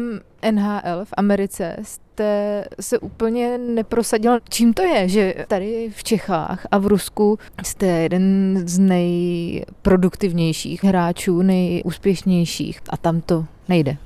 NHL 0.50 1.04
v 1.04 1.14
Americe 1.16 1.76
jste 1.82 2.64
se 2.80 2.98
úplně 2.98 3.58
neprosadil. 3.58 4.38
Čím 4.48 4.74
to 4.74 4.82
je, 4.82 5.08
že 5.08 5.34
tady 5.48 5.90
v 5.96 6.04
Čechách 6.04 6.66
a 6.70 6.78
v 6.78 6.86
Rusku 6.86 7.38
jste 7.62 7.86
jeden 7.86 8.54
z 8.66 8.78
nejproduktivnějších 8.78 10.84
hráčů, 10.84 11.42
nejúspěšnějších 11.42 12.80
a 12.88 12.96
tam 12.96 13.20
to 13.20 13.44
nejde? 13.68 13.96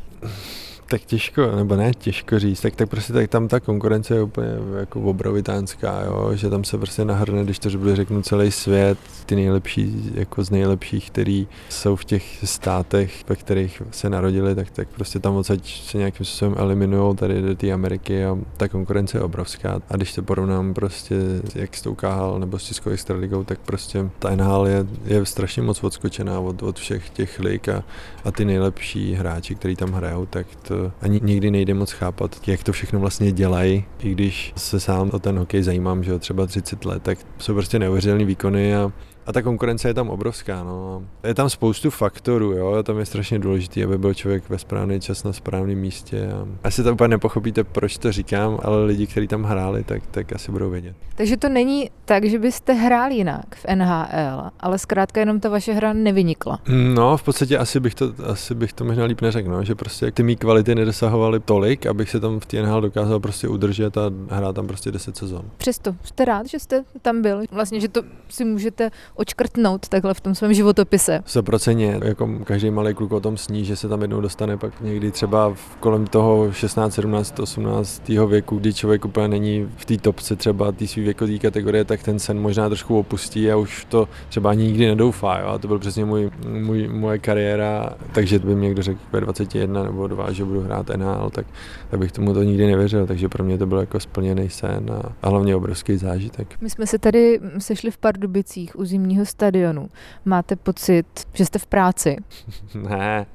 Tak 0.90 1.02
těžko, 1.02 1.56
nebo 1.56 1.76
ne 1.76 1.92
těžko 1.94 2.38
říct, 2.38 2.60
tak, 2.60 2.76
tak 2.76 2.88
prostě 2.88 3.12
tak 3.12 3.30
tam 3.30 3.48
ta 3.48 3.60
konkurence 3.60 4.14
je 4.14 4.22
úplně 4.22 4.48
jako 4.78 5.00
obrovitánská, 5.00 6.02
jo, 6.02 6.30
že 6.34 6.50
tam 6.50 6.64
se 6.64 6.78
prostě 6.78 7.04
nahrne, 7.04 7.44
když 7.44 7.58
to 7.58 7.70
bude 7.70 7.96
řeknu 7.96 8.22
celý 8.22 8.50
svět, 8.50 8.98
ty 9.26 9.36
nejlepší, 9.36 10.12
jako 10.14 10.44
z 10.44 10.50
nejlepších, 10.50 11.10
který 11.10 11.48
jsou 11.68 11.96
v 11.96 12.04
těch 12.04 12.44
státech, 12.44 13.24
ve 13.28 13.36
kterých 13.36 13.82
se 13.90 14.10
narodili, 14.10 14.54
tak, 14.54 14.70
tak 14.70 14.88
prostě 14.88 15.18
tam 15.18 15.34
odsaď 15.34 15.82
se 15.82 15.98
nějakým 15.98 16.26
způsobem 16.26 16.54
eliminují 16.58 17.16
tady 17.16 17.42
do 17.42 17.54
té 17.54 17.72
Ameriky 17.72 18.24
a 18.24 18.38
ta 18.56 18.68
konkurence 18.68 19.18
je 19.18 19.22
obrovská. 19.22 19.80
A 19.90 19.96
když 19.96 20.14
to 20.14 20.22
porovnám 20.22 20.74
prostě, 20.74 21.14
jak 21.54 21.76
s 21.76 21.82
tou 21.82 21.94
KHL 21.94 22.38
nebo 22.38 22.58
s 22.58 22.64
Českou 22.64 22.90
extraligou, 22.90 23.44
tak 23.44 23.58
prostě 23.58 24.10
ta 24.18 24.36
NHL 24.36 24.66
je, 24.66 24.86
je 25.04 25.26
strašně 25.26 25.62
moc 25.62 25.84
odskočená 25.84 26.40
od, 26.40 26.62
od 26.62 26.78
všech 26.78 27.10
těch 27.10 27.38
lig 27.38 27.68
a, 27.68 27.84
a 28.24 28.30
ty 28.30 28.44
nejlepší 28.44 29.14
hráči, 29.14 29.54
kteří 29.54 29.76
tam 29.76 29.92
hrajou, 29.92 30.26
tak 30.26 30.46
to 30.62 30.77
ani 31.00 31.20
nikdy 31.22 31.50
nejde 31.50 31.74
moc 31.74 31.92
chápat, 31.92 32.48
jak 32.48 32.64
to 32.64 32.72
všechno 32.72 33.00
vlastně 33.00 33.32
dělají. 33.32 33.84
I 34.02 34.12
když 34.12 34.52
se 34.56 34.80
sám 34.80 35.10
o 35.12 35.18
ten 35.18 35.38
hokej 35.38 35.62
zajímám, 35.62 36.04
že 36.04 36.10
jo, 36.10 36.18
třeba 36.18 36.46
30 36.46 36.84
let, 36.84 37.02
tak 37.02 37.18
jsou 37.38 37.54
prostě 37.54 37.78
neuvěřitelné 37.78 38.24
výkony 38.24 38.76
a 38.76 38.92
a 39.28 39.32
ta 39.32 39.42
konkurence 39.42 39.88
je 39.88 39.94
tam 39.94 40.10
obrovská. 40.10 40.64
No. 40.64 41.02
Je 41.24 41.34
tam 41.34 41.50
spoustu 41.50 41.90
faktorů, 41.90 42.52
jo? 42.52 42.82
tam 42.82 42.98
je 42.98 43.06
strašně 43.06 43.38
důležité, 43.38 43.84
aby 43.84 43.98
byl 43.98 44.14
člověk 44.14 44.48
ve 44.48 44.58
správný 44.58 45.00
čas 45.00 45.24
na 45.24 45.32
správném 45.32 45.78
místě. 45.78 46.28
A 46.32 46.46
asi 46.64 46.82
to 46.82 46.92
úplně 46.92 47.08
nepochopíte, 47.08 47.64
proč 47.64 47.98
to 47.98 48.12
říkám, 48.12 48.58
ale 48.62 48.84
lidi, 48.84 49.06
kteří 49.06 49.28
tam 49.28 49.42
hráli, 49.42 49.84
tak, 49.84 50.02
tak 50.10 50.32
asi 50.32 50.52
budou 50.52 50.70
vědět. 50.70 50.96
Takže 51.14 51.36
to 51.36 51.48
není 51.48 51.90
tak, 52.04 52.24
že 52.24 52.38
byste 52.38 52.72
hráli 52.72 53.14
jinak 53.14 53.56
v 53.56 53.66
NHL, 53.74 54.50
ale 54.60 54.78
zkrátka 54.78 55.20
jenom 55.20 55.40
ta 55.40 55.48
vaše 55.48 55.72
hra 55.72 55.92
nevynikla. 55.92 56.60
No, 56.94 57.16
v 57.16 57.22
podstatě 57.22 57.58
asi 57.58 57.80
bych 57.80 57.94
to, 57.94 58.12
asi 58.26 58.54
bych 58.54 58.72
to 58.72 58.84
možná 58.84 59.04
líp 59.04 59.20
neřekl, 59.20 59.50
no? 59.50 59.64
že 59.64 59.74
prostě 59.74 60.10
ty 60.10 60.22
mý 60.22 60.36
kvality 60.36 60.74
nedosahovaly 60.74 61.40
tolik, 61.40 61.86
abych 61.86 62.10
se 62.10 62.20
tam 62.20 62.40
v 62.40 62.46
té 62.46 62.62
NHL 62.62 62.80
dokázal 62.80 63.20
prostě 63.20 63.48
udržet 63.48 63.98
a 63.98 64.10
hrát 64.30 64.56
tam 64.56 64.66
prostě 64.66 64.92
10 64.92 65.16
sezon. 65.16 65.42
Přesto 65.56 65.94
jste 66.04 66.24
rád, 66.24 66.46
že 66.46 66.58
jste 66.58 66.84
tam 67.02 67.22
byl, 67.22 67.42
vlastně, 67.50 67.80
že 67.80 67.88
to 67.88 68.02
si 68.28 68.44
můžete 68.44 68.90
očkrtnout 69.18 69.88
takhle 69.88 70.14
v 70.14 70.20
tom 70.20 70.34
svém 70.34 70.54
životopise. 70.54 71.20
100% 71.26 72.04
jako 72.04 72.28
každý 72.44 72.70
malý 72.70 72.94
kluk 72.94 73.12
o 73.12 73.20
tom 73.20 73.36
sní, 73.36 73.64
že 73.64 73.76
se 73.76 73.88
tam 73.88 74.02
jednou 74.02 74.20
dostane, 74.20 74.56
pak 74.56 74.80
někdy 74.80 75.10
třeba 75.10 75.54
v 75.54 75.76
kolem 75.76 76.06
toho 76.06 76.52
16, 76.52 76.94
17, 76.94 77.40
18. 77.40 78.08
věku, 78.08 78.56
kdy 78.56 78.74
člověk 78.74 79.04
úplně 79.04 79.28
není 79.28 79.68
v 79.76 79.84
té 79.84 79.96
topce 79.96 80.36
třeba 80.36 80.72
té 80.72 80.86
své 80.86 81.02
věkové 81.02 81.38
kategorie, 81.38 81.84
tak 81.84 82.02
ten 82.02 82.18
sen 82.18 82.40
možná 82.40 82.68
trošku 82.68 82.98
opustí 82.98 83.50
a 83.50 83.56
už 83.56 83.84
to 83.84 84.08
třeba 84.28 84.50
ani 84.50 84.64
nikdy 84.64 84.86
nedoufá. 84.86 85.40
Jo? 85.40 85.46
A 85.46 85.58
to 85.58 85.68
byl 85.68 85.78
přesně 85.78 86.04
můj, 86.04 86.30
můj, 86.48 86.88
moje 86.88 87.18
kariéra, 87.18 87.90
takže 88.12 88.38
by 88.38 88.54
mi 88.54 88.62
někdo 88.62 88.82
řekl 88.82 89.00
ve 89.12 89.20
21 89.20 89.82
nebo 89.82 90.06
2, 90.06 90.32
že 90.32 90.44
budu 90.44 90.60
hrát 90.60 90.88
NHL, 90.96 91.30
tak, 91.30 91.46
tak 91.90 92.00
bych 92.00 92.12
tomu 92.12 92.34
to 92.34 92.42
nikdy 92.42 92.66
nevěřil, 92.66 93.06
takže 93.06 93.28
pro 93.28 93.44
mě 93.44 93.58
to 93.58 93.66
byl 93.66 93.78
jako 93.78 94.00
splněný 94.00 94.50
sen 94.50 94.90
a, 94.92 95.12
a 95.22 95.28
hlavně 95.28 95.56
obrovský 95.56 95.96
zážitek. 95.96 96.56
My 96.60 96.70
jsme 96.70 96.86
se 96.86 96.98
tady 96.98 97.40
sešli 97.58 97.90
v 97.90 97.98
Pardubicích 97.98 98.78
u 98.78 98.84
zimní 98.84 99.07
zimního 99.08 99.26
stadionu. 99.26 99.88
Máte 100.24 100.56
pocit, 100.56 101.06
že 101.34 101.44
jste 101.44 101.58
v 101.58 101.66
práci? 101.66 102.16
ne, 102.74 103.26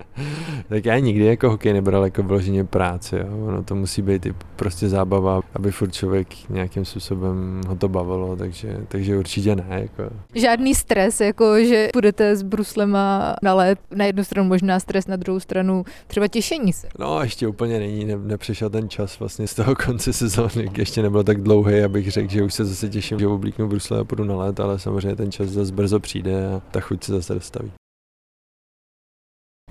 tak 0.69 0.85
já 0.85 0.99
nikdy 0.99 1.25
jako 1.25 1.49
hokej 1.49 1.73
nebral 1.73 2.03
jako 2.03 2.23
vloženě 2.23 2.63
práci. 2.63 3.15
Jo. 3.15 3.47
Ono 3.47 3.63
to 3.63 3.75
musí 3.75 4.01
být 4.01 4.25
i 4.25 4.33
prostě 4.55 4.89
zábava, 4.89 5.41
aby 5.53 5.71
furt 5.71 5.91
člověk 5.91 6.27
nějakým 6.49 6.85
způsobem 6.85 7.61
ho 7.67 7.75
to 7.75 7.89
bavilo, 7.89 8.35
takže, 8.35 8.77
takže 8.87 9.17
určitě 9.17 9.55
ne. 9.55 9.65
Jako. 9.69 10.13
Žádný 10.35 10.75
stres, 10.75 11.21
jako 11.21 11.59
že 11.59 11.89
půjdete 11.93 12.35
s 12.35 12.43
bruslema 12.43 13.35
na 13.43 13.53
let, 13.53 13.79
na 13.95 14.05
jednu 14.05 14.23
stranu 14.23 14.47
možná 14.47 14.79
stres, 14.79 15.07
na 15.07 15.15
druhou 15.15 15.39
stranu 15.39 15.85
třeba 16.07 16.27
těšení 16.27 16.73
se. 16.73 16.87
No 16.99 17.21
ještě 17.21 17.47
úplně 17.47 17.79
není, 17.79 18.05
ne, 18.05 18.17
nepřišel 18.17 18.69
ten 18.69 18.89
čas 18.89 19.19
vlastně 19.19 19.47
z 19.47 19.53
toho 19.53 19.75
konce 19.85 20.13
sezóny, 20.13 20.69
ještě 20.77 21.01
nebyl 21.01 21.23
tak 21.23 21.41
dlouhý, 21.41 21.79
abych 21.79 22.11
řekl, 22.11 22.33
že 22.33 22.43
už 22.43 22.53
se 22.53 22.65
zase 22.65 22.89
těším, 22.89 23.19
že 23.19 23.27
oblíknu 23.27 23.67
brusle 23.67 23.99
a 23.99 24.03
půjdu 24.03 24.23
na 24.23 24.35
let, 24.35 24.59
ale 24.59 24.79
samozřejmě 24.79 25.15
ten 25.15 25.31
čas 25.31 25.49
zase 25.65 25.75
brzo 25.75 25.99
přijde 25.99 26.47
a 26.47 26.61
ta 26.71 26.79
chuť 26.79 27.03
se 27.03 27.11
zase 27.11 27.33
dostaví. 27.33 27.71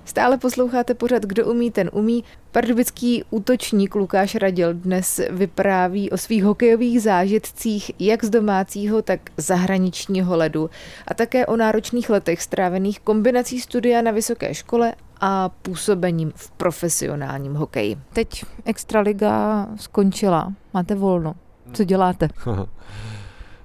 Stále 0.05 0.37
posloucháte 0.37 0.93
pořad 0.93 1.23
Kdo 1.23 1.45
umí, 1.45 1.71
ten 1.71 1.89
umí. 1.93 2.23
Pardubický 2.51 3.23
útočník 3.29 3.95
Lukáš 3.95 4.35
Radil 4.35 4.73
dnes 4.73 5.21
vypráví 5.29 6.11
o 6.11 6.17
svých 6.17 6.43
hokejových 6.43 7.01
zážitcích 7.01 7.91
jak 7.99 8.23
z 8.23 8.29
domácího, 8.29 9.01
tak 9.01 9.19
zahraničního 9.37 10.37
ledu 10.37 10.69
a 11.07 11.13
také 11.13 11.45
o 11.45 11.57
náročných 11.57 12.09
letech 12.09 12.41
strávených 12.41 12.99
kombinací 12.99 13.59
studia 13.59 14.01
na 14.01 14.11
vysoké 14.11 14.53
škole 14.53 14.93
a 15.21 15.49
působením 15.49 16.31
v 16.35 16.51
profesionálním 16.51 17.53
hokeji. 17.53 17.97
Teď 18.13 18.45
Extraliga 18.65 19.67
skončila, 19.75 20.53
máte 20.73 20.95
volno. 20.95 21.35
Co 21.73 21.83
děláte? 21.83 22.27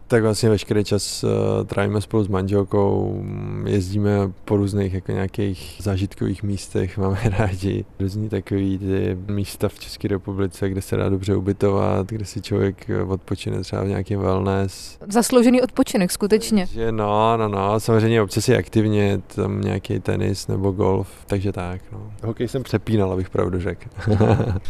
tak 0.09 0.23
vlastně 0.23 0.51
veškerý 0.51 0.85
čas 0.85 1.25
uh, 1.25 1.31
trávíme 1.66 2.01
spolu 2.01 2.25
s 2.25 2.29
manželkou, 2.29 3.23
jezdíme 3.66 4.11
po 4.44 4.57
různých 4.57 4.94
jako 4.94 5.12
nějakých 5.12 5.81
zážitkových 5.83 6.42
místech, 6.42 6.99
máme 6.99 7.18
rádi 7.25 7.85
různý 8.01 8.29
takový 8.29 8.79
ty 8.79 9.18
místa 9.29 9.68
v 9.68 9.79
České 9.79 10.09
republice, 10.09 10.68
kde 10.68 10.83
se 10.83 10.97
dá 10.97 11.09
dobře 11.09 11.37
ubytovat, 11.37 12.07
kde 12.07 12.25
si 12.25 12.40
člověk 12.40 12.90
odpočine 13.09 13.61
třeba 13.61 13.85
v 13.85 13.88
nějakém 13.88 14.21
wellness. 14.21 14.99
Zasloužený 15.09 15.62
odpočinek, 15.62 16.11
skutečně. 16.11 16.66
Takže 16.66 16.92
no, 16.92 17.37
no, 17.37 17.49
no, 17.49 17.81
samozřejmě 17.81 18.23
občas 18.23 18.49
je 18.49 18.59
aktivně, 18.59 19.21
tam 19.35 19.61
nějaký 19.61 20.01
tenis 20.01 20.49
nebo 20.49 20.71
golf, 20.71 21.09
takže 21.27 21.53
tak, 21.53 21.81
no. 21.92 22.12
Hokej 22.25 22.49
jsem 22.49 22.62
přepínal, 22.62 23.12
abych 23.12 23.31
pravdu 23.31 23.61
řekl. 23.61 23.88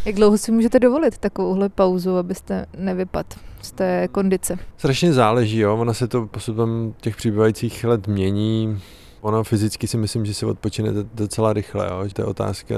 Jak 0.05 0.15
dlouho 0.15 0.37
si 0.37 0.51
můžete 0.51 0.79
dovolit 0.79 1.17
takovouhle 1.17 1.69
pauzu, 1.69 2.17
abyste 2.17 2.65
nevypad 2.77 3.48
z 3.61 3.71
té 3.71 4.07
kondice? 4.07 4.57
Strašně 4.77 5.13
záleží, 5.13 5.59
jo. 5.59 5.77
Ono 5.77 5.93
se 5.93 6.07
to 6.07 6.25
postupem 6.25 6.93
těch 7.01 7.15
přibývajících 7.15 7.83
let 7.83 8.07
mění. 8.07 8.81
Ono 9.21 9.43
fyzicky 9.43 9.87
si 9.87 9.97
myslím, 9.97 10.25
že 10.25 10.33
se 10.33 10.45
odpočine 10.45 10.91
docela 11.13 11.53
rychle. 11.53 11.87
Jo. 11.89 12.09
To 12.13 12.21
je 12.21 12.25
otázka, 12.25 12.75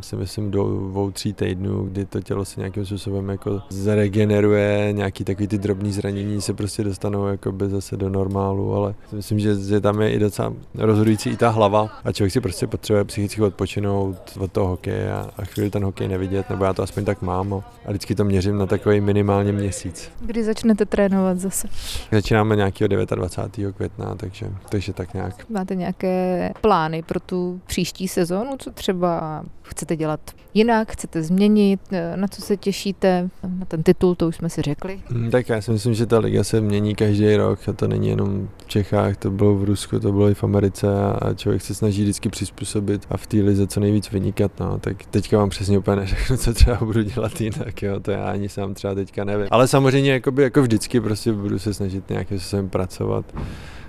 si 0.00 0.16
myslím, 0.16 0.50
do 0.50 0.64
dvou, 0.64 1.10
tří 1.10 1.32
týdnů, 1.32 1.84
kdy 1.84 2.04
to 2.04 2.20
tělo 2.20 2.44
se 2.44 2.60
nějakým 2.60 2.86
způsobem 2.86 3.28
jako 3.28 3.62
zregeneruje, 3.68 4.88
nějaký 4.92 5.24
takový 5.24 5.48
ty 5.48 5.58
drobný 5.58 5.92
zranění 5.92 6.40
se 6.40 6.54
prostě 6.54 6.84
dostanou 6.84 7.26
jakoby 7.26 7.68
zase 7.68 7.96
do 7.96 8.08
normálu, 8.08 8.74
ale 8.74 8.94
myslím, 9.12 9.38
že, 9.38 9.54
že 9.54 9.80
tam 9.80 10.00
je 10.02 10.10
i 10.12 10.18
docela 10.18 10.52
rozhodující 10.74 11.30
i 11.30 11.36
ta 11.36 11.48
hlava 11.48 11.88
a 12.04 12.12
člověk 12.12 12.32
si 12.32 12.40
prostě 12.40 12.66
potřebuje 12.66 13.04
psychicky 13.04 13.42
odpočinout 13.42 14.16
od 14.38 14.52
toho 14.52 14.68
hokeje 14.68 15.12
a, 15.12 15.30
a 15.36 15.44
chvíli 15.44 15.70
ten 15.70 15.84
hokej 15.84 16.08
nevidět, 16.08 16.50
nebo 16.50 16.64
já 16.64 16.72
to 16.72 16.82
aspoň 16.82 17.04
tak 17.04 17.22
mám 17.22 17.52
a 17.54 17.62
vždycky 17.88 18.14
to 18.14 18.24
měřím 18.24 18.58
na 18.58 18.66
takový 18.66 19.00
minimálně 19.00 19.52
měsíc. 19.52 20.10
Kdy 20.20 20.44
začnete 20.44 20.86
trénovat 20.86 21.38
zase? 21.38 21.68
Začínáme 22.12 22.56
nějakého 22.56 22.88
29. 22.88 23.76
května, 23.76 24.14
takže, 24.14 24.46
takže 24.68 24.92
tak 24.92 25.14
nějak. 25.14 25.50
Máte 25.50 25.76
nějaké 25.78 26.52
plány 26.60 27.02
pro 27.02 27.20
tu 27.20 27.60
příští 27.66 28.08
sezónu, 28.08 28.56
co 28.58 28.70
třeba 28.70 29.44
chcete 29.62 29.96
dělat 29.96 30.20
jinak, 30.54 30.92
chcete 30.92 31.22
změnit, 31.22 31.80
na 32.16 32.28
co 32.28 32.42
se 32.42 32.56
těšíte, 32.56 33.28
na 33.58 33.64
ten 33.64 33.82
titul, 33.82 34.14
to 34.14 34.28
už 34.28 34.36
jsme 34.36 34.48
si 34.48 34.62
řekli. 34.62 35.00
Hmm, 35.06 35.30
tak 35.30 35.48
já 35.48 35.60
si 35.60 35.70
myslím, 35.70 35.94
že 35.94 36.06
ta 36.06 36.18
liga 36.18 36.44
se 36.44 36.60
mění 36.60 36.94
každý 36.94 37.36
rok 37.36 37.68
a 37.68 37.72
to 37.72 37.88
není 37.88 38.08
jenom 38.08 38.48
v 38.64 38.68
Čechách, 38.68 39.16
to 39.16 39.30
bylo 39.30 39.54
v 39.54 39.64
Rusku, 39.64 40.00
to 40.00 40.12
bylo 40.12 40.28
i 40.28 40.34
v 40.34 40.44
Americe 40.44 40.88
a 41.22 41.34
člověk 41.34 41.62
se 41.62 41.74
snaží 41.74 42.02
vždycky 42.02 42.28
přizpůsobit 42.28 43.06
a 43.10 43.16
v 43.16 43.26
té 43.26 43.36
lize 43.36 43.66
co 43.66 43.80
nejvíc 43.80 44.10
vynikat, 44.10 44.52
no. 44.60 44.78
tak 44.78 45.06
teďka 45.06 45.38
vám 45.38 45.48
přesně 45.48 45.78
úplně 45.78 45.96
neřeknu, 45.96 46.36
co 46.36 46.54
třeba 46.54 46.76
budu 46.76 47.02
dělat 47.02 47.40
jinak, 47.40 47.82
jo, 47.82 48.00
to 48.00 48.10
já 48.10 48.30
ani 48.30 48.48
sám 48.48 48.74
třeba 48.74 48.94
teďka 48.94 49.24
nevím. 49.24 49.46
Ale 49.50 49.68
samozřejmě 49.68 50.12
jakoby, 50.12 50.42
jako 50.42 50.62
vždycky 50.62 51.00
prostě 51.00 51.32
budu 51.32 51.58
se 51.58 51.74
snažit 51.74 52.10
nějakým 52.10 52.38
způsobem 52.38 52.68
pracovat 52.68 53.24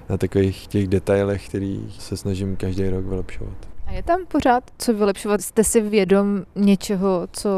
na 0.09 0.17
takových 0.17 0.67
těch 0.67 0.87
detailech, 0.87 1.49
který 1.49 1.93
se 1.99 2.17
snažím 2.17 2.55
každý 2.55 2.89
rok 2.89 3.05
vylepšovat. 3.05 3.68
A 3.89 3.91
je 3.91 4.03
tam 4.03 4.25
pořád 4.27 4.63
co 4.77 4.93
vylepšovat? 4.93 5.41
Jste 5.41 5.63
si 5.63 5.81
vědom 5.81 6.43
něčeho, 6.55 7.27
co 7.31 7.49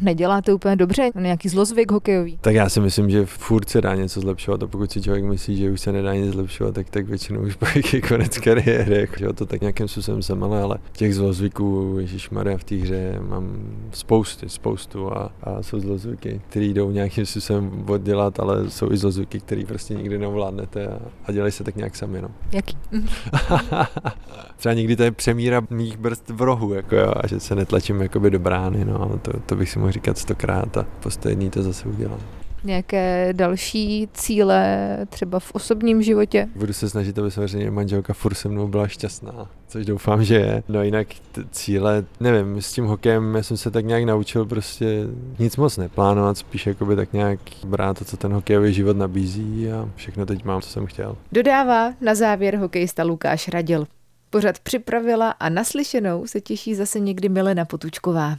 neděláte 0.00 0.52
úplně 0.52 0.76
dobře? 0.76 1.10
Nějaký 1.14 1.48
zlozvyk 1.48 1.92
hokejový? 1.92 2.38
Tak 2.40 2.54
já 2.54 2.68
si 2.68 2.80
myslím, 2.80 3.10
že 3.10 3.26
furt 3.26 3.68
se 3.68 3.80
dá 3.80 3.94
něco 3.94 4.20
zlepšovat 4.20 4.62
a 4.62 4.66
pokud 4.66 4.92
si 4.92 5.02
člověk 5.02 5.24
myslí, 5.24 5.56
že 5.56 5.70
už 5.70 5.80
se 5.80 5.92
nedá 5.92 6.14
nic 6.14 6.32
zlepšovat, 6.32 6.74
tak, 6.74 6.90
tak 6.90 7.06
většinou 7.06 7.40
už 7.40 7.56
pak 7.56 7.92
je 7.92 8.00
konec 8.00 8.38
kariéry. 8.38 9.00
Jako, 9.00 9.32
to 9.32 9.46
tak 9.46 9.60
nějakým 9.60 9.88
způsobem 9.88 10.22
jsem, 10.22 10.44
ale, 10.44 10.62
ale 10.62 10.78
těch 10.92 11.14
zlozvyků, 11.14 11.96
Ježíš 12.00 12.30
Maria 12.30 12.58
v 12.58 12.64
té 12.64 12.74
hře 12.74 13.18
mám 13.20 13.72
spousty, 13.92 14.48
spoustu 14.48 15.12
a, 15.12 15.32
a 15.42 15.62
jsou 15.62 15.80
zlozvyky, 15.80 16.40
které 16.48 16.66
jdou 16.66 16.90
nějakým 16.90 17.26
způsobem 17.26 17.84
oddělat, 17.88 18.40
ale 18.40 18.70
jsou 18.70 18.92
i 18.92 18.96
zlozvyky, 18.96 19.40
které 19.40 19.64
prostě 19.66 19.94
nikdy 19.94 20.18
neovládnete 20.18 20.86
a, 20.86 20.98
a 21.24 21.32
dělají 21.32 21.52
se 21.52 21.64
tak 21.64 21.76
nějak 21.76 21.96
sami. 21.96 22.22
No. 22.22 22.30
Jaký? 22.52 22.78
Třeba 24.56 24.72
někdy 24.72 24.96
to 24.96 25.02
je 25.02 25.10
přemíra 25.10 25.67
mých 25.70 25.96
brzd 25.96 26.30
v 26.30 26.42
rohu, 26.42 26.74
jako 26.74 26.96
jo, 26.96 27.12
a 27.16 27.26
že 27.26 27.40
se 27.40 27.54
netlačím 27.54 28.00
jakoby 28.00 28.30
do 28.30 28.38
brány, 28.38 28.84
no, 28.84 29.02
ale 29.02 29.18
to, 29.18 29.32
to 29.46 29.56
bych 29.56 29.70
si 29.70 29.78
mohl 29.78 29.92
říkat 29.92 30.18
stokrát 30.18 30.76
a 30.76 30.86
poslední 31.02 31.50
to 31.50 31.62
zase 31.62 31.88
udělám. 31.88 32.20
Nějaké 32.64 33.32
další 33.32 34.08
cíle 34.14 34.88
třeba 35.08 35.38
v 35.38 35.52
osobním 35.52 36.02
životě? 36.02 36.48
Budu 36.56 36.72
se 36.72 36.90
snažit, 36.90 37.18
aby 37.18 37.30
samozřejmě 37.30 37.70
manželka 37.70 38.14
furt 38.14 38.34
se 38.34 38.48
mnou 38.48 38.68
byla 38.68 38.88
šťastná, 38.88 39.50
což 39.68 39.86
doufám, 39.86 40.24
že 40.24 40.34
je. 40.34 40.62
No 40.68 40.82
jinak 40.82 41.06
t- 41.32 41.44
cíle, 41.50 42.04
nevím, 42.20 42.62
s 42.62 42.72
tím 42.72 42.84
hokejem 42.84 43.34
já 43.34 43.42
jsem 43.42 43.56
se 43.56 43.70
tak 43.70 43.84
nějak 43.84 44.04
naučil 44.04 44.44
prostě 44.46 45.06
nic 45.38 45.56
moc 45.56 45.76
neplánovat, 45.76 46.38
spíš 46.38 46.66
jakoby 46.66 46.96
tak 46.96 47.12
nějak 47.12 47.40
brát 47.66 47.98
to, 47.98 48.04
co 48.04 48.16
ten 48.16 48.32
hokejový 48.32 48.72
život 48.72 48.96
nabízí 48.96 49.70
a 49.72 49.88
všechno 49.96 50.26
teď 50.26 50.44
mám, 50.44 50.60
co 50.60 50.68
jsem 50.68 50.86
chtěl. 50.86 51.16
Dodává 51.32 51.92
na 52.00 52.14
závěr 52.14 52.56
hokejista 52.56 53.02
Lukáš 53.02 53.48
Radil. 53.48 53.86
Pořad 54.30 54.58
připravila 54.58 55.30
a 55.30 55.48
naslyšenou 55.48 56.26
se 56.26 56.40
těší 56.40 56.74
zase 56.74 57.00
někdy 57.00 57.28
Milena 57.28 57.64
Potučková. 57.64 58.38